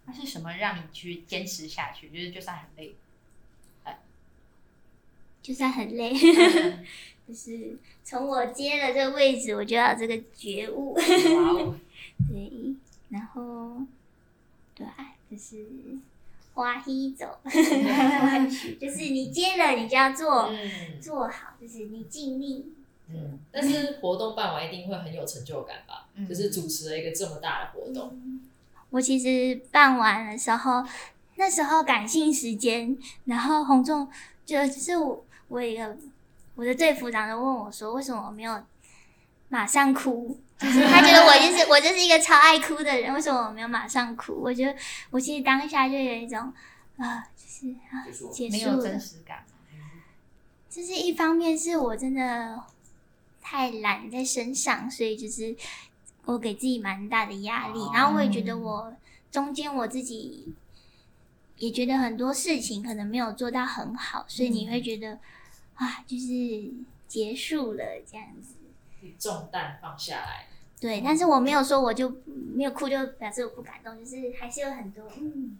[0.06, 2.08] 那是什么让你去坚持下去？
[2.10, 2.94] 就是就算很累。
[5.42, 6.14] 就算很累，
[7.26, 10.94] 就是从我接了这个位置，我就要这个觉悟。
[12.30, 12.76] 对，
[13.08, 13.78] 然后，
[14.72, 14.86] 对，
[15.28, 15.66] 就是
[16.54, 22.72] 花一走， 就是你接了，你就要做，嗯、做好，就是你尽力。
[23.14, 26.06] 嗯，但是活动办完一定会很有成就感吧？
[26.14, 28.10] 嗯、就是主持了一个这么大的活动。
[28.24, 28.40] 嗯、
[28.90, 30.84] 我其实办完的时候，
[31.36, 34.08] 那时候感性时间，然后洪仲
[34.44, 35.24] 就就是我。
[35.48, 35.94] 我一个
[36.54, 38.58] 我的队服长就问我说：“为什么我没有
[39.50, 40.34] 马上哭？
[40.58, 44.40] 就是他觉得我就是我就是一个超爱哭的人，为什么我没有马上哭？
[44.40, 44.74] 我觉得
[45.10, 46.38] 我其实当下就有一种
[46.96, 48.00] 啊，就是啊，
[48.32, 49.44] 结束了，没有真实感。
[50.70, 52.58] 就是一方面是我真的
[53.42, 55.54] 太懒在身上，所以就是
[56.24, 58.96] 我给自己蛮大的压力，然后我也觉得我
[59.30, 60.54] 中间我自己
[61.58, 65.18] 也觉得很多事情可能没有做到很好，所以你会觉得。
[65.74, 66.70] 啊，就是
[67.08, 68.54] 结束了这样子，
[69.18, 70.46] 重担放下来。
[70.78, 75.58] 对，但是我没有说我就没有哭，就表示我不感动，就是还是有很多嗯，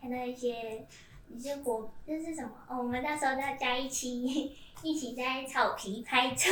[0.00, 0.86] 看到一些
[1.32, 2.50] 一些果，这是什么？
[2.68, 6.46] 哦，我们到时候大家一起一起在草皮拍照，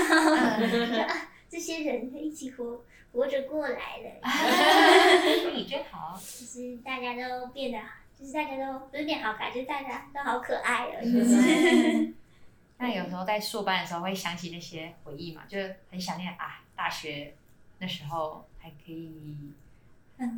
[1.48, 6.14] 这些人一起活活着过来了，你真好。
[6.14, 7.78] 就是大家都变得，
[8.18, 12.14] 就是大家都不是变好可爱，就是大家都好可爱了，就是。
[12.80, 15.58] 那有时候在硕班的时候会想起那些回忆嘛，就
[15.90, 17.34] 很想念啊，大学
[17.78, 19.10] 那时候还可以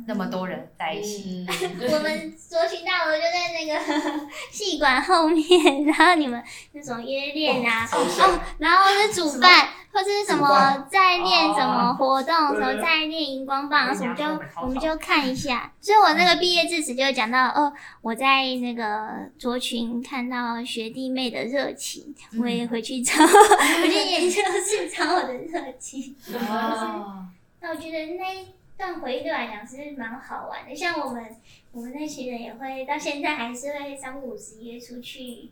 [0.07, 1.45] 那么多人在一起。
[1.49, 6.41] 我们卓群大楼就在那个 戏馆后面，然后你们
[6.73, 9.69] 那种约练啊，哦，哦，然后是煮饭。
[9.93, 14.23] 或者是什么在练什么活动的时候，在练荧光棒什么，就
[14.61, 15.69] 我们就看一下。
[15.81, 26.15] 所以我那个毕业致辞就讲到，哦，我在那个卓群看到学弟妹的热情，我也回去找， 我去研究室找我的热情。
[26.39, 27.25] 哦。
[27.59, 28.47] 那我觉得那
[28.81, 30.75] 一段回忆对我来讲是蛮好玩的。
[30.75, 31.23] 像我们
[31.71, 35.51] 我们那群人也会到现在还是会三不五时约出去，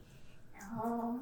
[0.58, 1.20] 然后。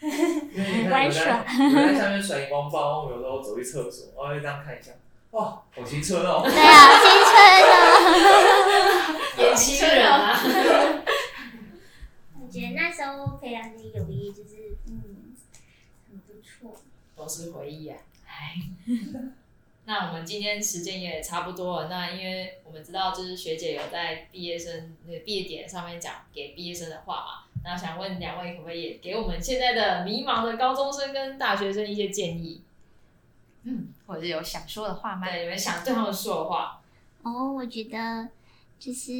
[0.92, 4.92] 玩耍，我在下面甩荧光棒，我有时候走去厕所，我会这样看一下，
[5.32, 6.42] 哇，好青春哦！
[6.44, 7.34] 对啊，青春
[7.66, 10.38] 哦，年轻人啊！
[12.40, 15.34] 我觉得那时候培养的友谊就是，嗯，
[16.08, 16.76] 很不错，
[17.16, 17.98] 都是回忆啊。
[18.24, 18.54] 哎，
[19.88, 27.44] 那我们今天时间也差不多了，那因为我们知道，就是学姐有在毕业生那个毕业典礼上面讲给毕业生的话嘛。
[27.64, 32.60] 那想问两位，可不可以也给我们现在的迷茫的高中生跟大学生一些建议？
[33.62, 35.26] 嗯，或者是有想说的话吗？
[35.26, 36.82] 对，有没有想对他们说的话？
[37.22, 38.28] 哦，我觉得
[38.78, 39.10] 就是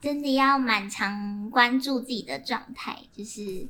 [0.00, 3.66] 真的要蛮常关注自己的状态，就是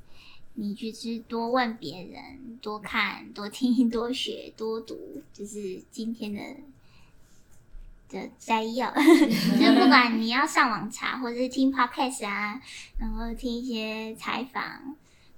[0.56, 6.42] 你就是多问别人，多看，多听， 多学，多读，就是今天的。
[8.08, 12.62] 的摘要， 就是不管你要上网查，或者是听 podcast 啊，
[13.00, 14.94] 然后听一些采访，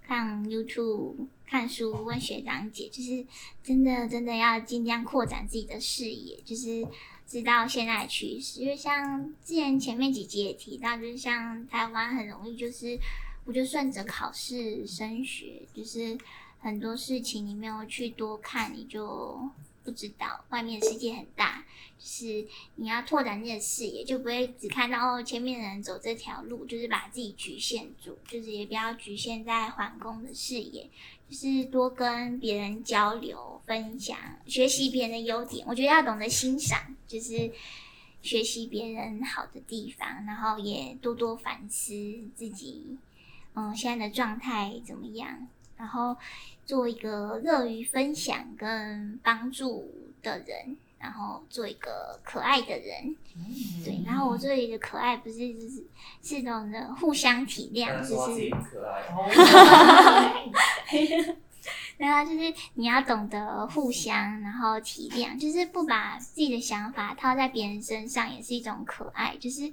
[0.07, 1.15] 看 YouTube，
[1.47, 3.25] 看书，问学长姐，就是
[3.63, 6.87] 真的真的要尽量扩展自己的视野，就是
[7.27, 8.61] 知道现在的趋势。
[8.61, 12.99] 因为像之前前面几集也提到，就是像台湾很容易就是，
[13.49, 16.17] 我就顺着考试升学，就是
[16.61, 19.51] 很多事情你没有去多看，你就。
[19.85, 21.65] 不知道外面世界很大，
[21.99, 30.91] 就是你要拓展你的视野，就不会只看到前面的人走这条路，就是把自己局限住，就是也不要局限在环工的视野，
[31.31, 35.67] 就是多跟别人交流、分享、学习别人的优点。
[35.67, 37.51] 我觉得要懂得欣赏，就是
[38.21, 41.95] 学习别人好的地方，然后也多多反思
[42.37, 42.99] 自己，
[43.59, 46.17] 嗯，现在的状态怎么样，然后。
[46.69, 49.91] 做一个乐于分享跟帮助
[50.23, 54.03] 的人，然后做一个可爱的人，嗯、对。
[54.05, 55.83] 然后我这里的可爱不是就是
[56.23, 60.45] 是那种的互相体谅，就是可爱。
[61.97, 69.35] 然后就是你要懂得互相，然后体谅，就是不把自己的想法套在别人身上，也是一种可爱。
[69.39, 69.73] 就是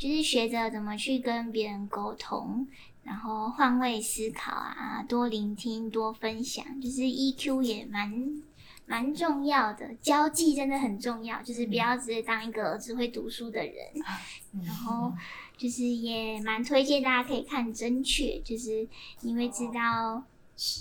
[0.00, 2.66] 就是学着怎么去跟别人沟通，
[3.02, 8.40] 然后换位思考啊，多聆听，多分享，就是 EQ 也蛮
[8.86, 13.74] 蛮重要的，交际真的很重要，就是不要只是当一个只会读书的人。
[14.54, 15.12] 嗯、然后
[15.58, 18.88] 就是也蛮推荐大家可以看《真确》，就是
[19.20, 20.24] 你会知道、哦、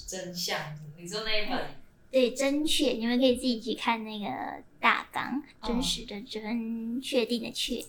[0.08, 0.58] 真相。
[0.98, 1.76] 你说那一本？
[2.10, 7.84] 对，《真确》，你们可以自己去看那个大纲，真实的真，确定的确。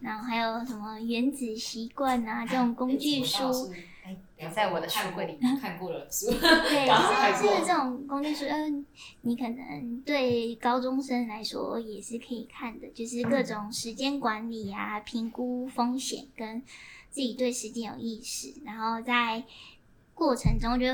[0.00, 3.72] 然后还有什么原子习惯啊，这种工具书，
[4.04, 6.26] 哎，在我的书柜里看过了书。
[6.30, 8.86] 对， 就是就是这种工具书，嗯，
[9.22, 16.60] 你可能对高中生来说也是可以看的，就是各种时间管理啊，评估风险，跟
[17.10, 19.42] 自己对时间有意识，然后在
[20.14, 20.86] 过程中就。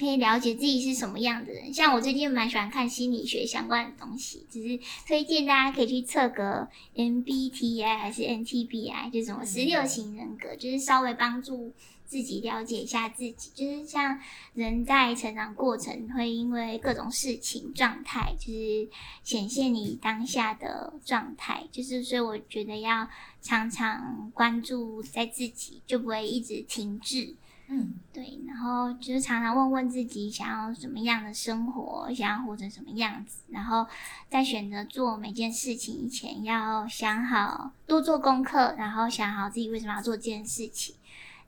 [0.00, 11.74] 可以了解自己是什么样的人，像我最近蛮喜欢看心理学相关的东西，只是推荐大家可以去测个 MBTI 还是 NTBI，就什么十六型人格，就是稍微帮助
[12.06, 13.50] 自己了解一下自己。
[13.54, 14.18] 就是像
[14.54, 18.88] 人在成长过程会因为各种事情状态，就是
[19.22, 23.06] 显现你当下的状态，就是所以我觉得要
[23.42, 27.34] 常常关注在自己，就不会一直停滞。
[27.72, 33.86] 嗯，对，然后就是常常问问自己想要什么样的生活，想要活成什么样子，然后
[34.28, 40.96] 在选择做每件事情以前，要想好，多做功课，然后想好自己为什么要做这件事情，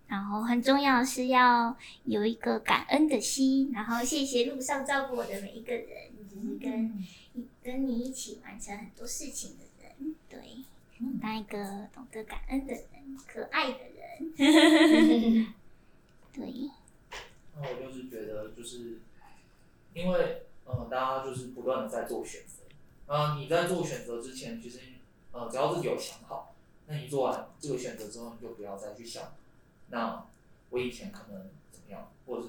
[0.07, 5.89] 然后很重要的是要有一个感恩的心，然后谢谢路上照顾我的每一个人，
[6.31, 7.05] 就是跟
[7.65, 10.39] 跟你一起完成很多事情的人，对，
[11.21, 13.79] 当一个懂得感恩的人，可爱的
[14.39, 15.53] 人。
[16.33, 16.71] 对，
[17.55, 19.01] 那我就是觉得，就是
[19.93, 24.79] 因为呃，大家就是不断的在做选择，啊，你在做选择之前，其实
[25.33, 26.55] 呃，只要自己有想好，
[26.87, 29.35] 那你做完这个选择之后，你就不要再去想，
[29.91, 30.25] 那
[30.71, 32.49] 我以前可能怎么样，或是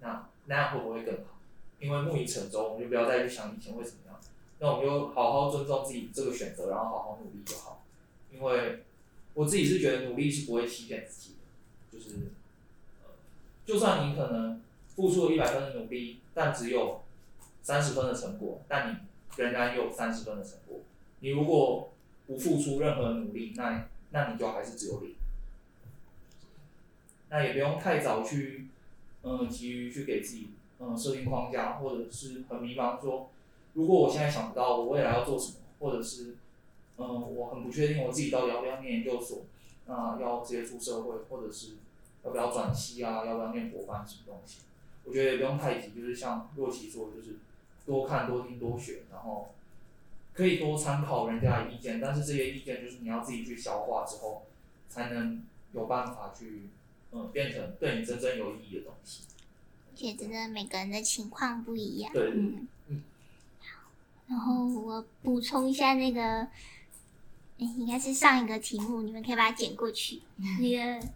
[0.00, 1.38] 那那样会不会更好？
[1.78, 4.20] 因为木已成舟，我们就不要再去想以前会怎么样，
[4.58, 7.84] 那我们就好好尊重自己这个选择，然后好好努力就好。
[8.32, 8.82] 因为
[9.34, 11.36] 我自己是觉得努力是不会欺骗自己
[11.92, 12.32] 的，就是。
[13.72, 17.00] 就算你可能付出了一百分的努力，但只有
[17.62, 18.96] 三十分的成果，但你
[19.42, 20.80] 仍然有三十分的成果。
[21.20, 21.90] 你如果
[22.26, 25.14] 不付出任何努力，那那你就还是只有零。
[27.30, 28.68] 那也不用太早去，
[29.22, 33.30] 嗯，急于去给自己嗯设定框架，或者是很迷茫说，
[33.72, 36.36] 如果我现在想不到我未来要做什么，或者是
[36.98, 39.46] 嗯我很不确定我自己到底要不要念研究所，
[39.86, 41.76] 那要直接出社会，或者是。
[42.24, 43.24] 要不要转系啊？
[43.24, 44.58] 要不要念博班什么东西？
[45.04, 47.38] 我觉得也不用太急，就是像若琪说的，就是
[47.84, 49.52] 多看、多听、多学，然后
[50.32, 54.44] 可以多参考人家的意见，但是这些意见就是你要自己去消化之后，
[54.88, 55.42] 才能
[55.72, 56.68] 有办法去
[57.10, 59.24] 嗯变成对你真正有意义的东西。
[59.90, 62.12] 而且真的每个人的情况不一样。
[62.12, 63.02] 对，嗯嗯。
[63.58, 63.90] 好，
[64.28, 66.50] 然后我补充一下那个，哎，
[67.58, 70.22] 应该是上一个题目，你们可以把它剪过去，
[70.60, 71.08] 那个。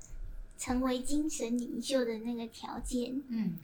[0.59, 3.57] 成为精神领袖的那个条件，嗯，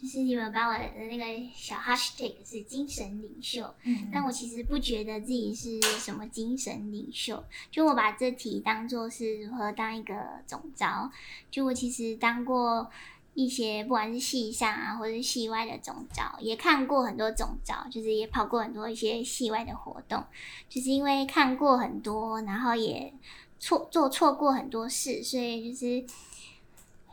[0.00, 10.14] 就是你们把我的那个小 hashtag 是精神领袖，嗯，但我其实不觉得自己是什么精神领袖，就我把这题当做是如何当一个
[10.46, 11.10] 总招，
[11.50, 12.90] 就我其实当过
[13.32, 20.22] 一些不管是系上啊，或者是系外的总招，也看过很多总招，就是也跑过很多一些系外的活动，
[20.68, 23.14] 就是因为看过很多，然后也。
[23.64, 26.04] 错做错过很多事，所以就是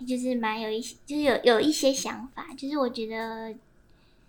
[0.05, 2.53] 就是蛮有一些，就是有有一些想法。
[2.57, 3.55] 就是我觉得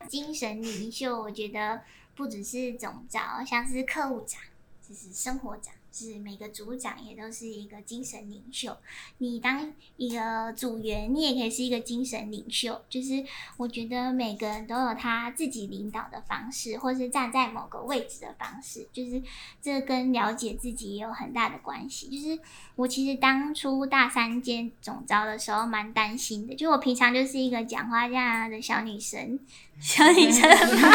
[0.07, 1.81] 精神领袖，我觉得
[2.15, 4.41] 不只是总召，像是客户长，
[4.89, 5.75] 就是生活长。
[5.93, 8.77] 是每个组长也都是一个精神领袖。
[9.19, 12.83] 你当一个组员，你也可以是一个精神领袖。
[12.89, 13.25] 就是
[13.57, 18.89] 我觉得每个人都有他自己领导的方式，或是站在某个位置的方式。
[18.93, 19.23] 就是
[19.61, 22.09] 这跟了解自己也有很大的关系。
[22.09, 22.41] 就是
[22.77, 26.55] 我其实当初大三兼总招的时候，蛮担心的。
[26.55, 29.39] 就我平常就是一个讲话这样的小女生，
[29.79, 30.91] 小女生嘛，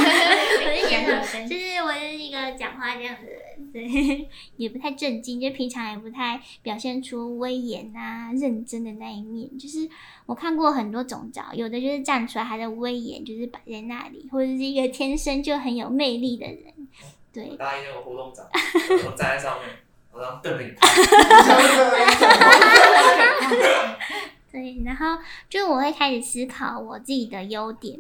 [1.48, 4.88] 就是我是一个讲话这样的人，对，也不太。
[4.88, 9.58] 太震惊，就平常也不太表现出威严啊、认真的那一面。
[9.58, 9.90] 就是
[10.26, 16.88] 我看过很多总召，有的就是站出来，他的威严就是摆在那里，或者是一个天生就很有魅力的人。
[17.34, 18.48] 对，答应那个活动长，
[19.06, 19.70] 我站在上面，
[20.14, 20.72] 我让瞪你。
[24.50, 28.00] 对，然后就我会开始思考我自己的优点。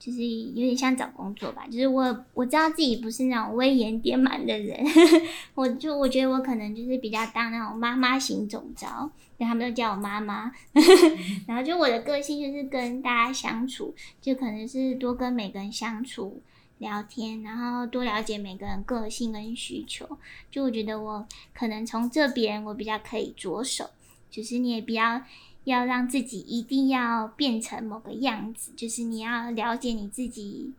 [0.00, 1.64] 就是有点像找工作吧。
[1.70, 4.84] 就是我我知道自己不是那种威严点满的人，
[5.54, 10.50] 我就我觉得我可能就是比较当那种妈妈型总召，就他们都叫我妈妈。
[11.46, 16.42] 然后就我的个性就是跟大家相处，就可能是多跟每个人相处。
[16.78, 20.16] 聊天，然后多了解每个人个性跟需求。
[20.50, 23.90] 就我觉得我可能从这边我比较可以着手，
[24.30, 25.20] 就是你也不要
[25.64, 30.72] 要让自己一定要变成某个样子，就是你要了解你自己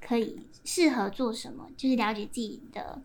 [0.00, 3.02] 可以适合做什么，就是了解自己的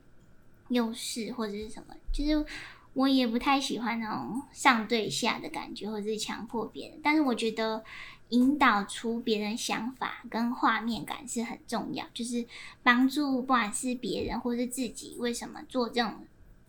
[0.70, 1.96] 优势或者是什么。
[2.12, 2.46] 就是
[2.94, 7.00] 我也不太喜欢那种上对下的感觉，或者是强迫别人。
[7.04, 7.84] 但是我觉得。
[8.30, 12.46] 引导出别人想法跟画面感是很重要，就是
[12.84, 16.14] 帮助不管是别人或是自己，为什么做这种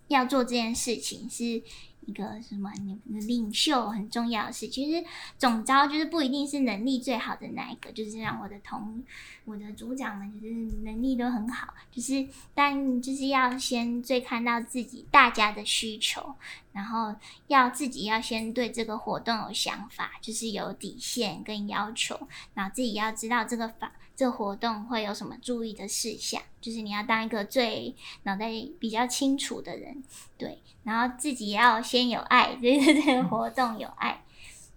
[0.08, 1.62] 要做这件事情是。
[2.10, 5.06] 一个什么你的领袖很重要的事，其实
[5.38, 9.02] 总招就是不一定是能力最好的那一个，就是让我的同
[9.44, 16.34] 我的组长们就是能力都很好，就是但就是要先最看到自己大家的需求，
[16.72, 17.14] 然后
[17.46, 22.18] 要自己要先对这个活动有想法，就是有底线跟要求，
[22.54, 23.92] 然后自己要知道这个法。
[24.20, 26.42] 这活动会有什么注意的事项？
[26.60, 27.94] 就是你要当一个最
[28.24, 30.04] 脑袋比较清楚的人，
[30.36, 34.22] 对，然后自己要先有爱， 对对对，活动有爱，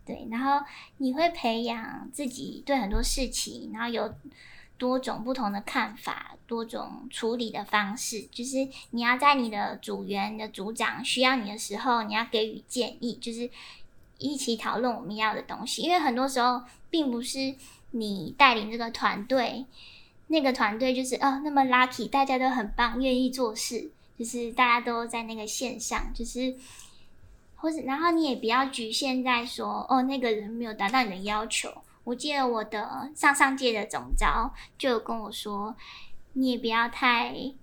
[0.06, 0.66] 对，然后
[0.96, 4.16] 你会培养自己对很多事情，然后有
[4.78, 13.50] 多种不同的看法，多种处理的方式，就是你要在你的组员、的组长需要你的时候，你要给予建议，就是
[14.20, 17.54] 一起讨论我们要的东西，因为很多时候并不是。
[17.96, 19.68] 你带领这个团队，
[20.28, 26.56] 那个团队就是哦，那么 lucky，大家都很棒，愿意做事，就是大家都在那个线上，就是
[27.56, 31.72] 或者，然后你也不要局限在说哦，那个人没有达到你的要求。
[32.04, 35.76] 我记得我的上上届的总招就有跟我说，
[36.34, 37.54] 你也不要太，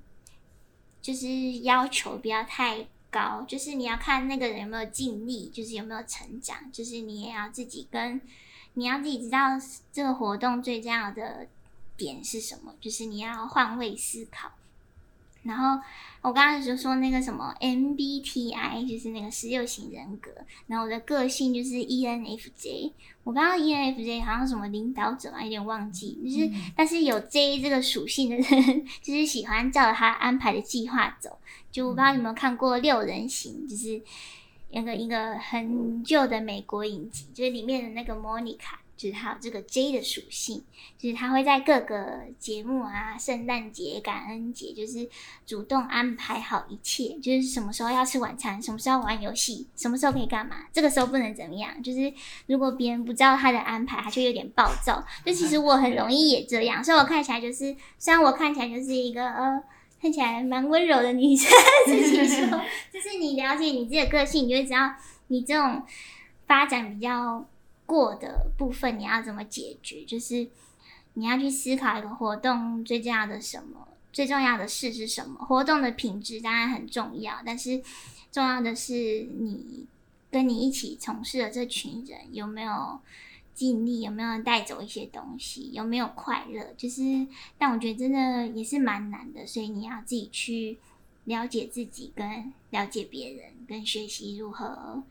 [1.03, 8.21] 就是要求不要太高，就是你要看那个人有没有尽力，就是有没有成长，就是你也要自己跟。
[8.75, 9.59] 你要自己知道
[9.93, 11.47] 这个活动最重要的
[11.97, 14.53] 点是什么，就是你要换位思考。
[15.43, 15.83] 然后
[16.21, 20.31] 我刚刚就说那个什么 MBTI，就是那个十六型人格。
[20.67, 22.93] 然后我的个性就是 ENFJ。
[23.25, 26.19] 我刚刚 ENFJ 好像什么领导者啊，有点忘记。
[26.23, 31.39] 就是、嗯、但是有 J 这个属性的人，就是喜欢照他安排的计划走。
[31.73, 34.03] 就我不知道你有没有看过六人行，就是。
[34.71, 40.63] 一个一个很旧的美国影集，就是里面的那个莫妮卡，就是它有这个 J 的属性，
[40.97, 45.09] 就是他会在各个节目啊，圣诞节、感恩节，就是
[45.45, 51.83] 主动安排好一切，就是什么时候要吃晚餐，什么时候玩游戏，什么时候可以干嘛，这个时候不能怎么样。
[51.83, 52.13] 就是
[52.47, 55.05] 如果别人不知道他的安排，他就有点暴躁。
[55.25, 59.63] 就其实我很容易也这样，所以我看起来就是，虽然我看起来就是一个呃。
[60.01, 61.51] 看起来蛮温柔的女生，
[61.85, 64.95] 自己说，就是你了解你自己的个性，你就会知道
[65.27, 65.83] 你这种
[66.47, 67.47] 发展比较
[67.85, 70.05] 过的部分，你要怎么解决？
[70.05, 70.49] 就是
[71.15, 75.45] 你要去思考一个活动最重要的什么，最重要的事是什么？
[75.45, 77.83] 活动的品质当然很重要，但是
[78.33, 79.87] 重要的是你
[80.31, 82.99] 跟你一起从事的这群人有没有？
[83.55, 85.71] 尽力有没有带走一些东西？
[85.73, 86.73] 有没有快乐？
[86.77, 87.27] 就是，
[87.59, 90.79] 但我觉得真的也是蛮难的，所以你要自己去
[91.25, 95.03] 了解自己，跟了解别人，跟学习如何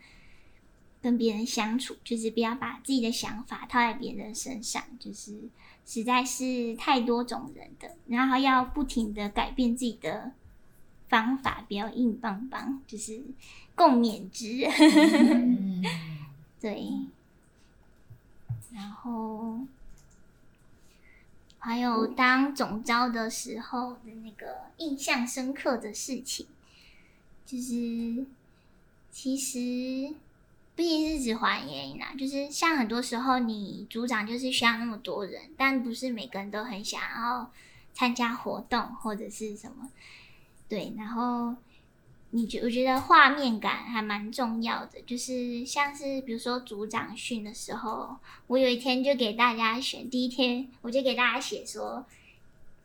[1.01, 1.95] 跟别人相处。
[2.03, 5.39] 就是不要把自己的想法套在别人身上，就是
[5.85, 10.31] 实在是太多种人的，然后要不停的改变自己的
[11.07, 13.21] 方法，不要硬邦邦，就是
[13.75, 14.67] 共勉之。
[16.59, 16.83] 对。
[18.73, 19.59] 然后
[21.57, 26.47] 还有当总招的时候的那个印象深刻的事情，
[27.45, 28.25] 就是
[29.11, 30.13] 其实
[30.75, 37.51] 不仅是指还原啦，就是像很多时候你组长就是需要那么多人，但不是每个人都很想要
[37.93, 39.89] 参加活动或者是什么，
[40.67, 41.55] 对，然后。
[42.31, 48.15] 你觉我觉得画面感还蛮重要的，就是像是比如说组长训的时候，
[48.45, 52.05] 我有一天就给大家选，第一天我就给大家写说，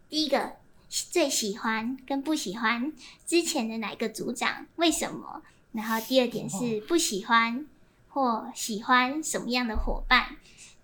[0.08, 0.54] 第一个
[0.88, 2.90] 最喜欢跟不喜欢
[3.26, 5.42] 之前的哪个组长，为什么？
[5.72, 7.66] 然后第二点是不喜欢
[8.08, 10.36] 或喜欢什么样的伙伴，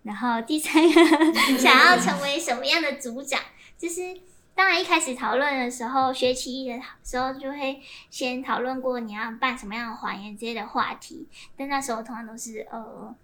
[0.02, 0.92] 然后第三个
[1.58, 3.40] 想要成为什么样的组长，
[3.78, 4.20] 就是。
[4.60, 7.80] 当然，一开始讨论的时候，学期一的时候就会
[8.10, 11.26] 先讨论过你要办什么样的还原之类的话题。
[11.56, 13.14] 但那时候通常都是呃，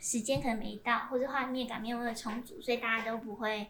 [0.00, 3.68] 时间可能没到，或者画面感没有那么充足，所以大家都不会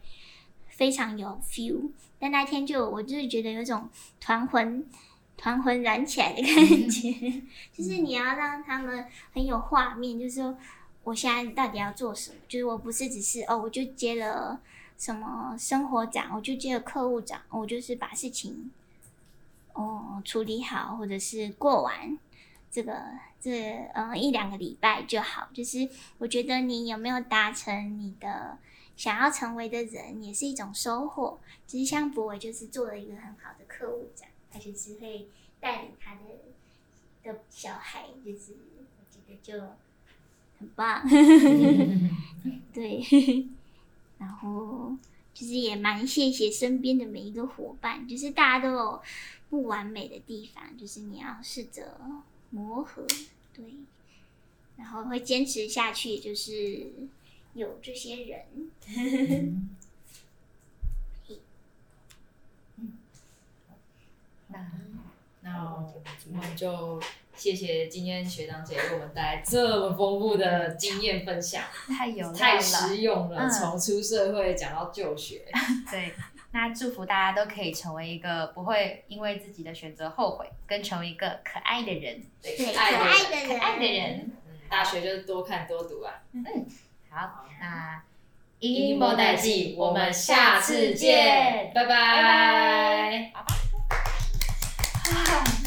[0.69, 1.89] 非常有 feel。
[2.17, 3.89] 但那天就我就是觉得有种
[4.21, 4.89] 团魂
[5.35, 10.57] 团魂燃起来的感觉，嗯、就是你要让他们很有画面，就是说
[11.03, 12.37] 我现在到底要做什么？
[12.47, 14.61] 就是我不是只是哦，我就接了
[14.97, 18.71] 什么生活长，我就接了客户长，我就是把事情
[19.73, 22.17] 哦处理好，或者是过完。
[22.69, 23.01] 这个
[23.39, 25.87] 这嗯一两个礼拜就好，就是
[26.17, 28.57] 我觉得你有没有达成你的
[28.95, 31.39] 想要成为的人，也是一种收获。
[31.65, 35.27] 其实像博伟就是做了一个很好的客户长，他就是会
[35.59, 36.21] 带领他的
[37.23, 38.53] 的小孩，就是
[38.97, 39.59] 我觉得就
[40.59, 41.01] 很棒，
[42.73, 43.47] 对。
[44.19, 44.95] 然后
[45.33, 49.01] 就是也蛮谢谢身边的每一个伙伴，就是大家都有
[49.49, 51.99] 不完美的地方，就是你要试着。
[52.49, 53.05] 磨合，
[53.53, 53.65] 对，
[54.77, 56.87] 然后会坚持下去，就是
[57.53, 58.45] 有这些人。
[62.77, 62.93] 嗯，
[64.47, 64.71] 那
[65.41, 65.93] 那我
[66.31, 67.01] 们就
[67.37, 71.63] 谢谢今天学长姐给我们带来这么丰富的经验分享，
[71.97, 75.45] 太有太实用了，从、嗯、出社会讲到就学，
[75.89, 76.13] 对。
[76.51, 84.31] 那祝福大家都可以成为一个不会因为自己的选择后悔，跟成为一个可爱的人，对，可爱的人，可爱的人。
[84.47, 86.13] 嗯，大学就是多看多读啊。
[86.31, 86.43] 嗯，
[87.09, 88.01] 好，那
[88.59, 93.57] 英语代记，我们下次见，拜拜，拜拜。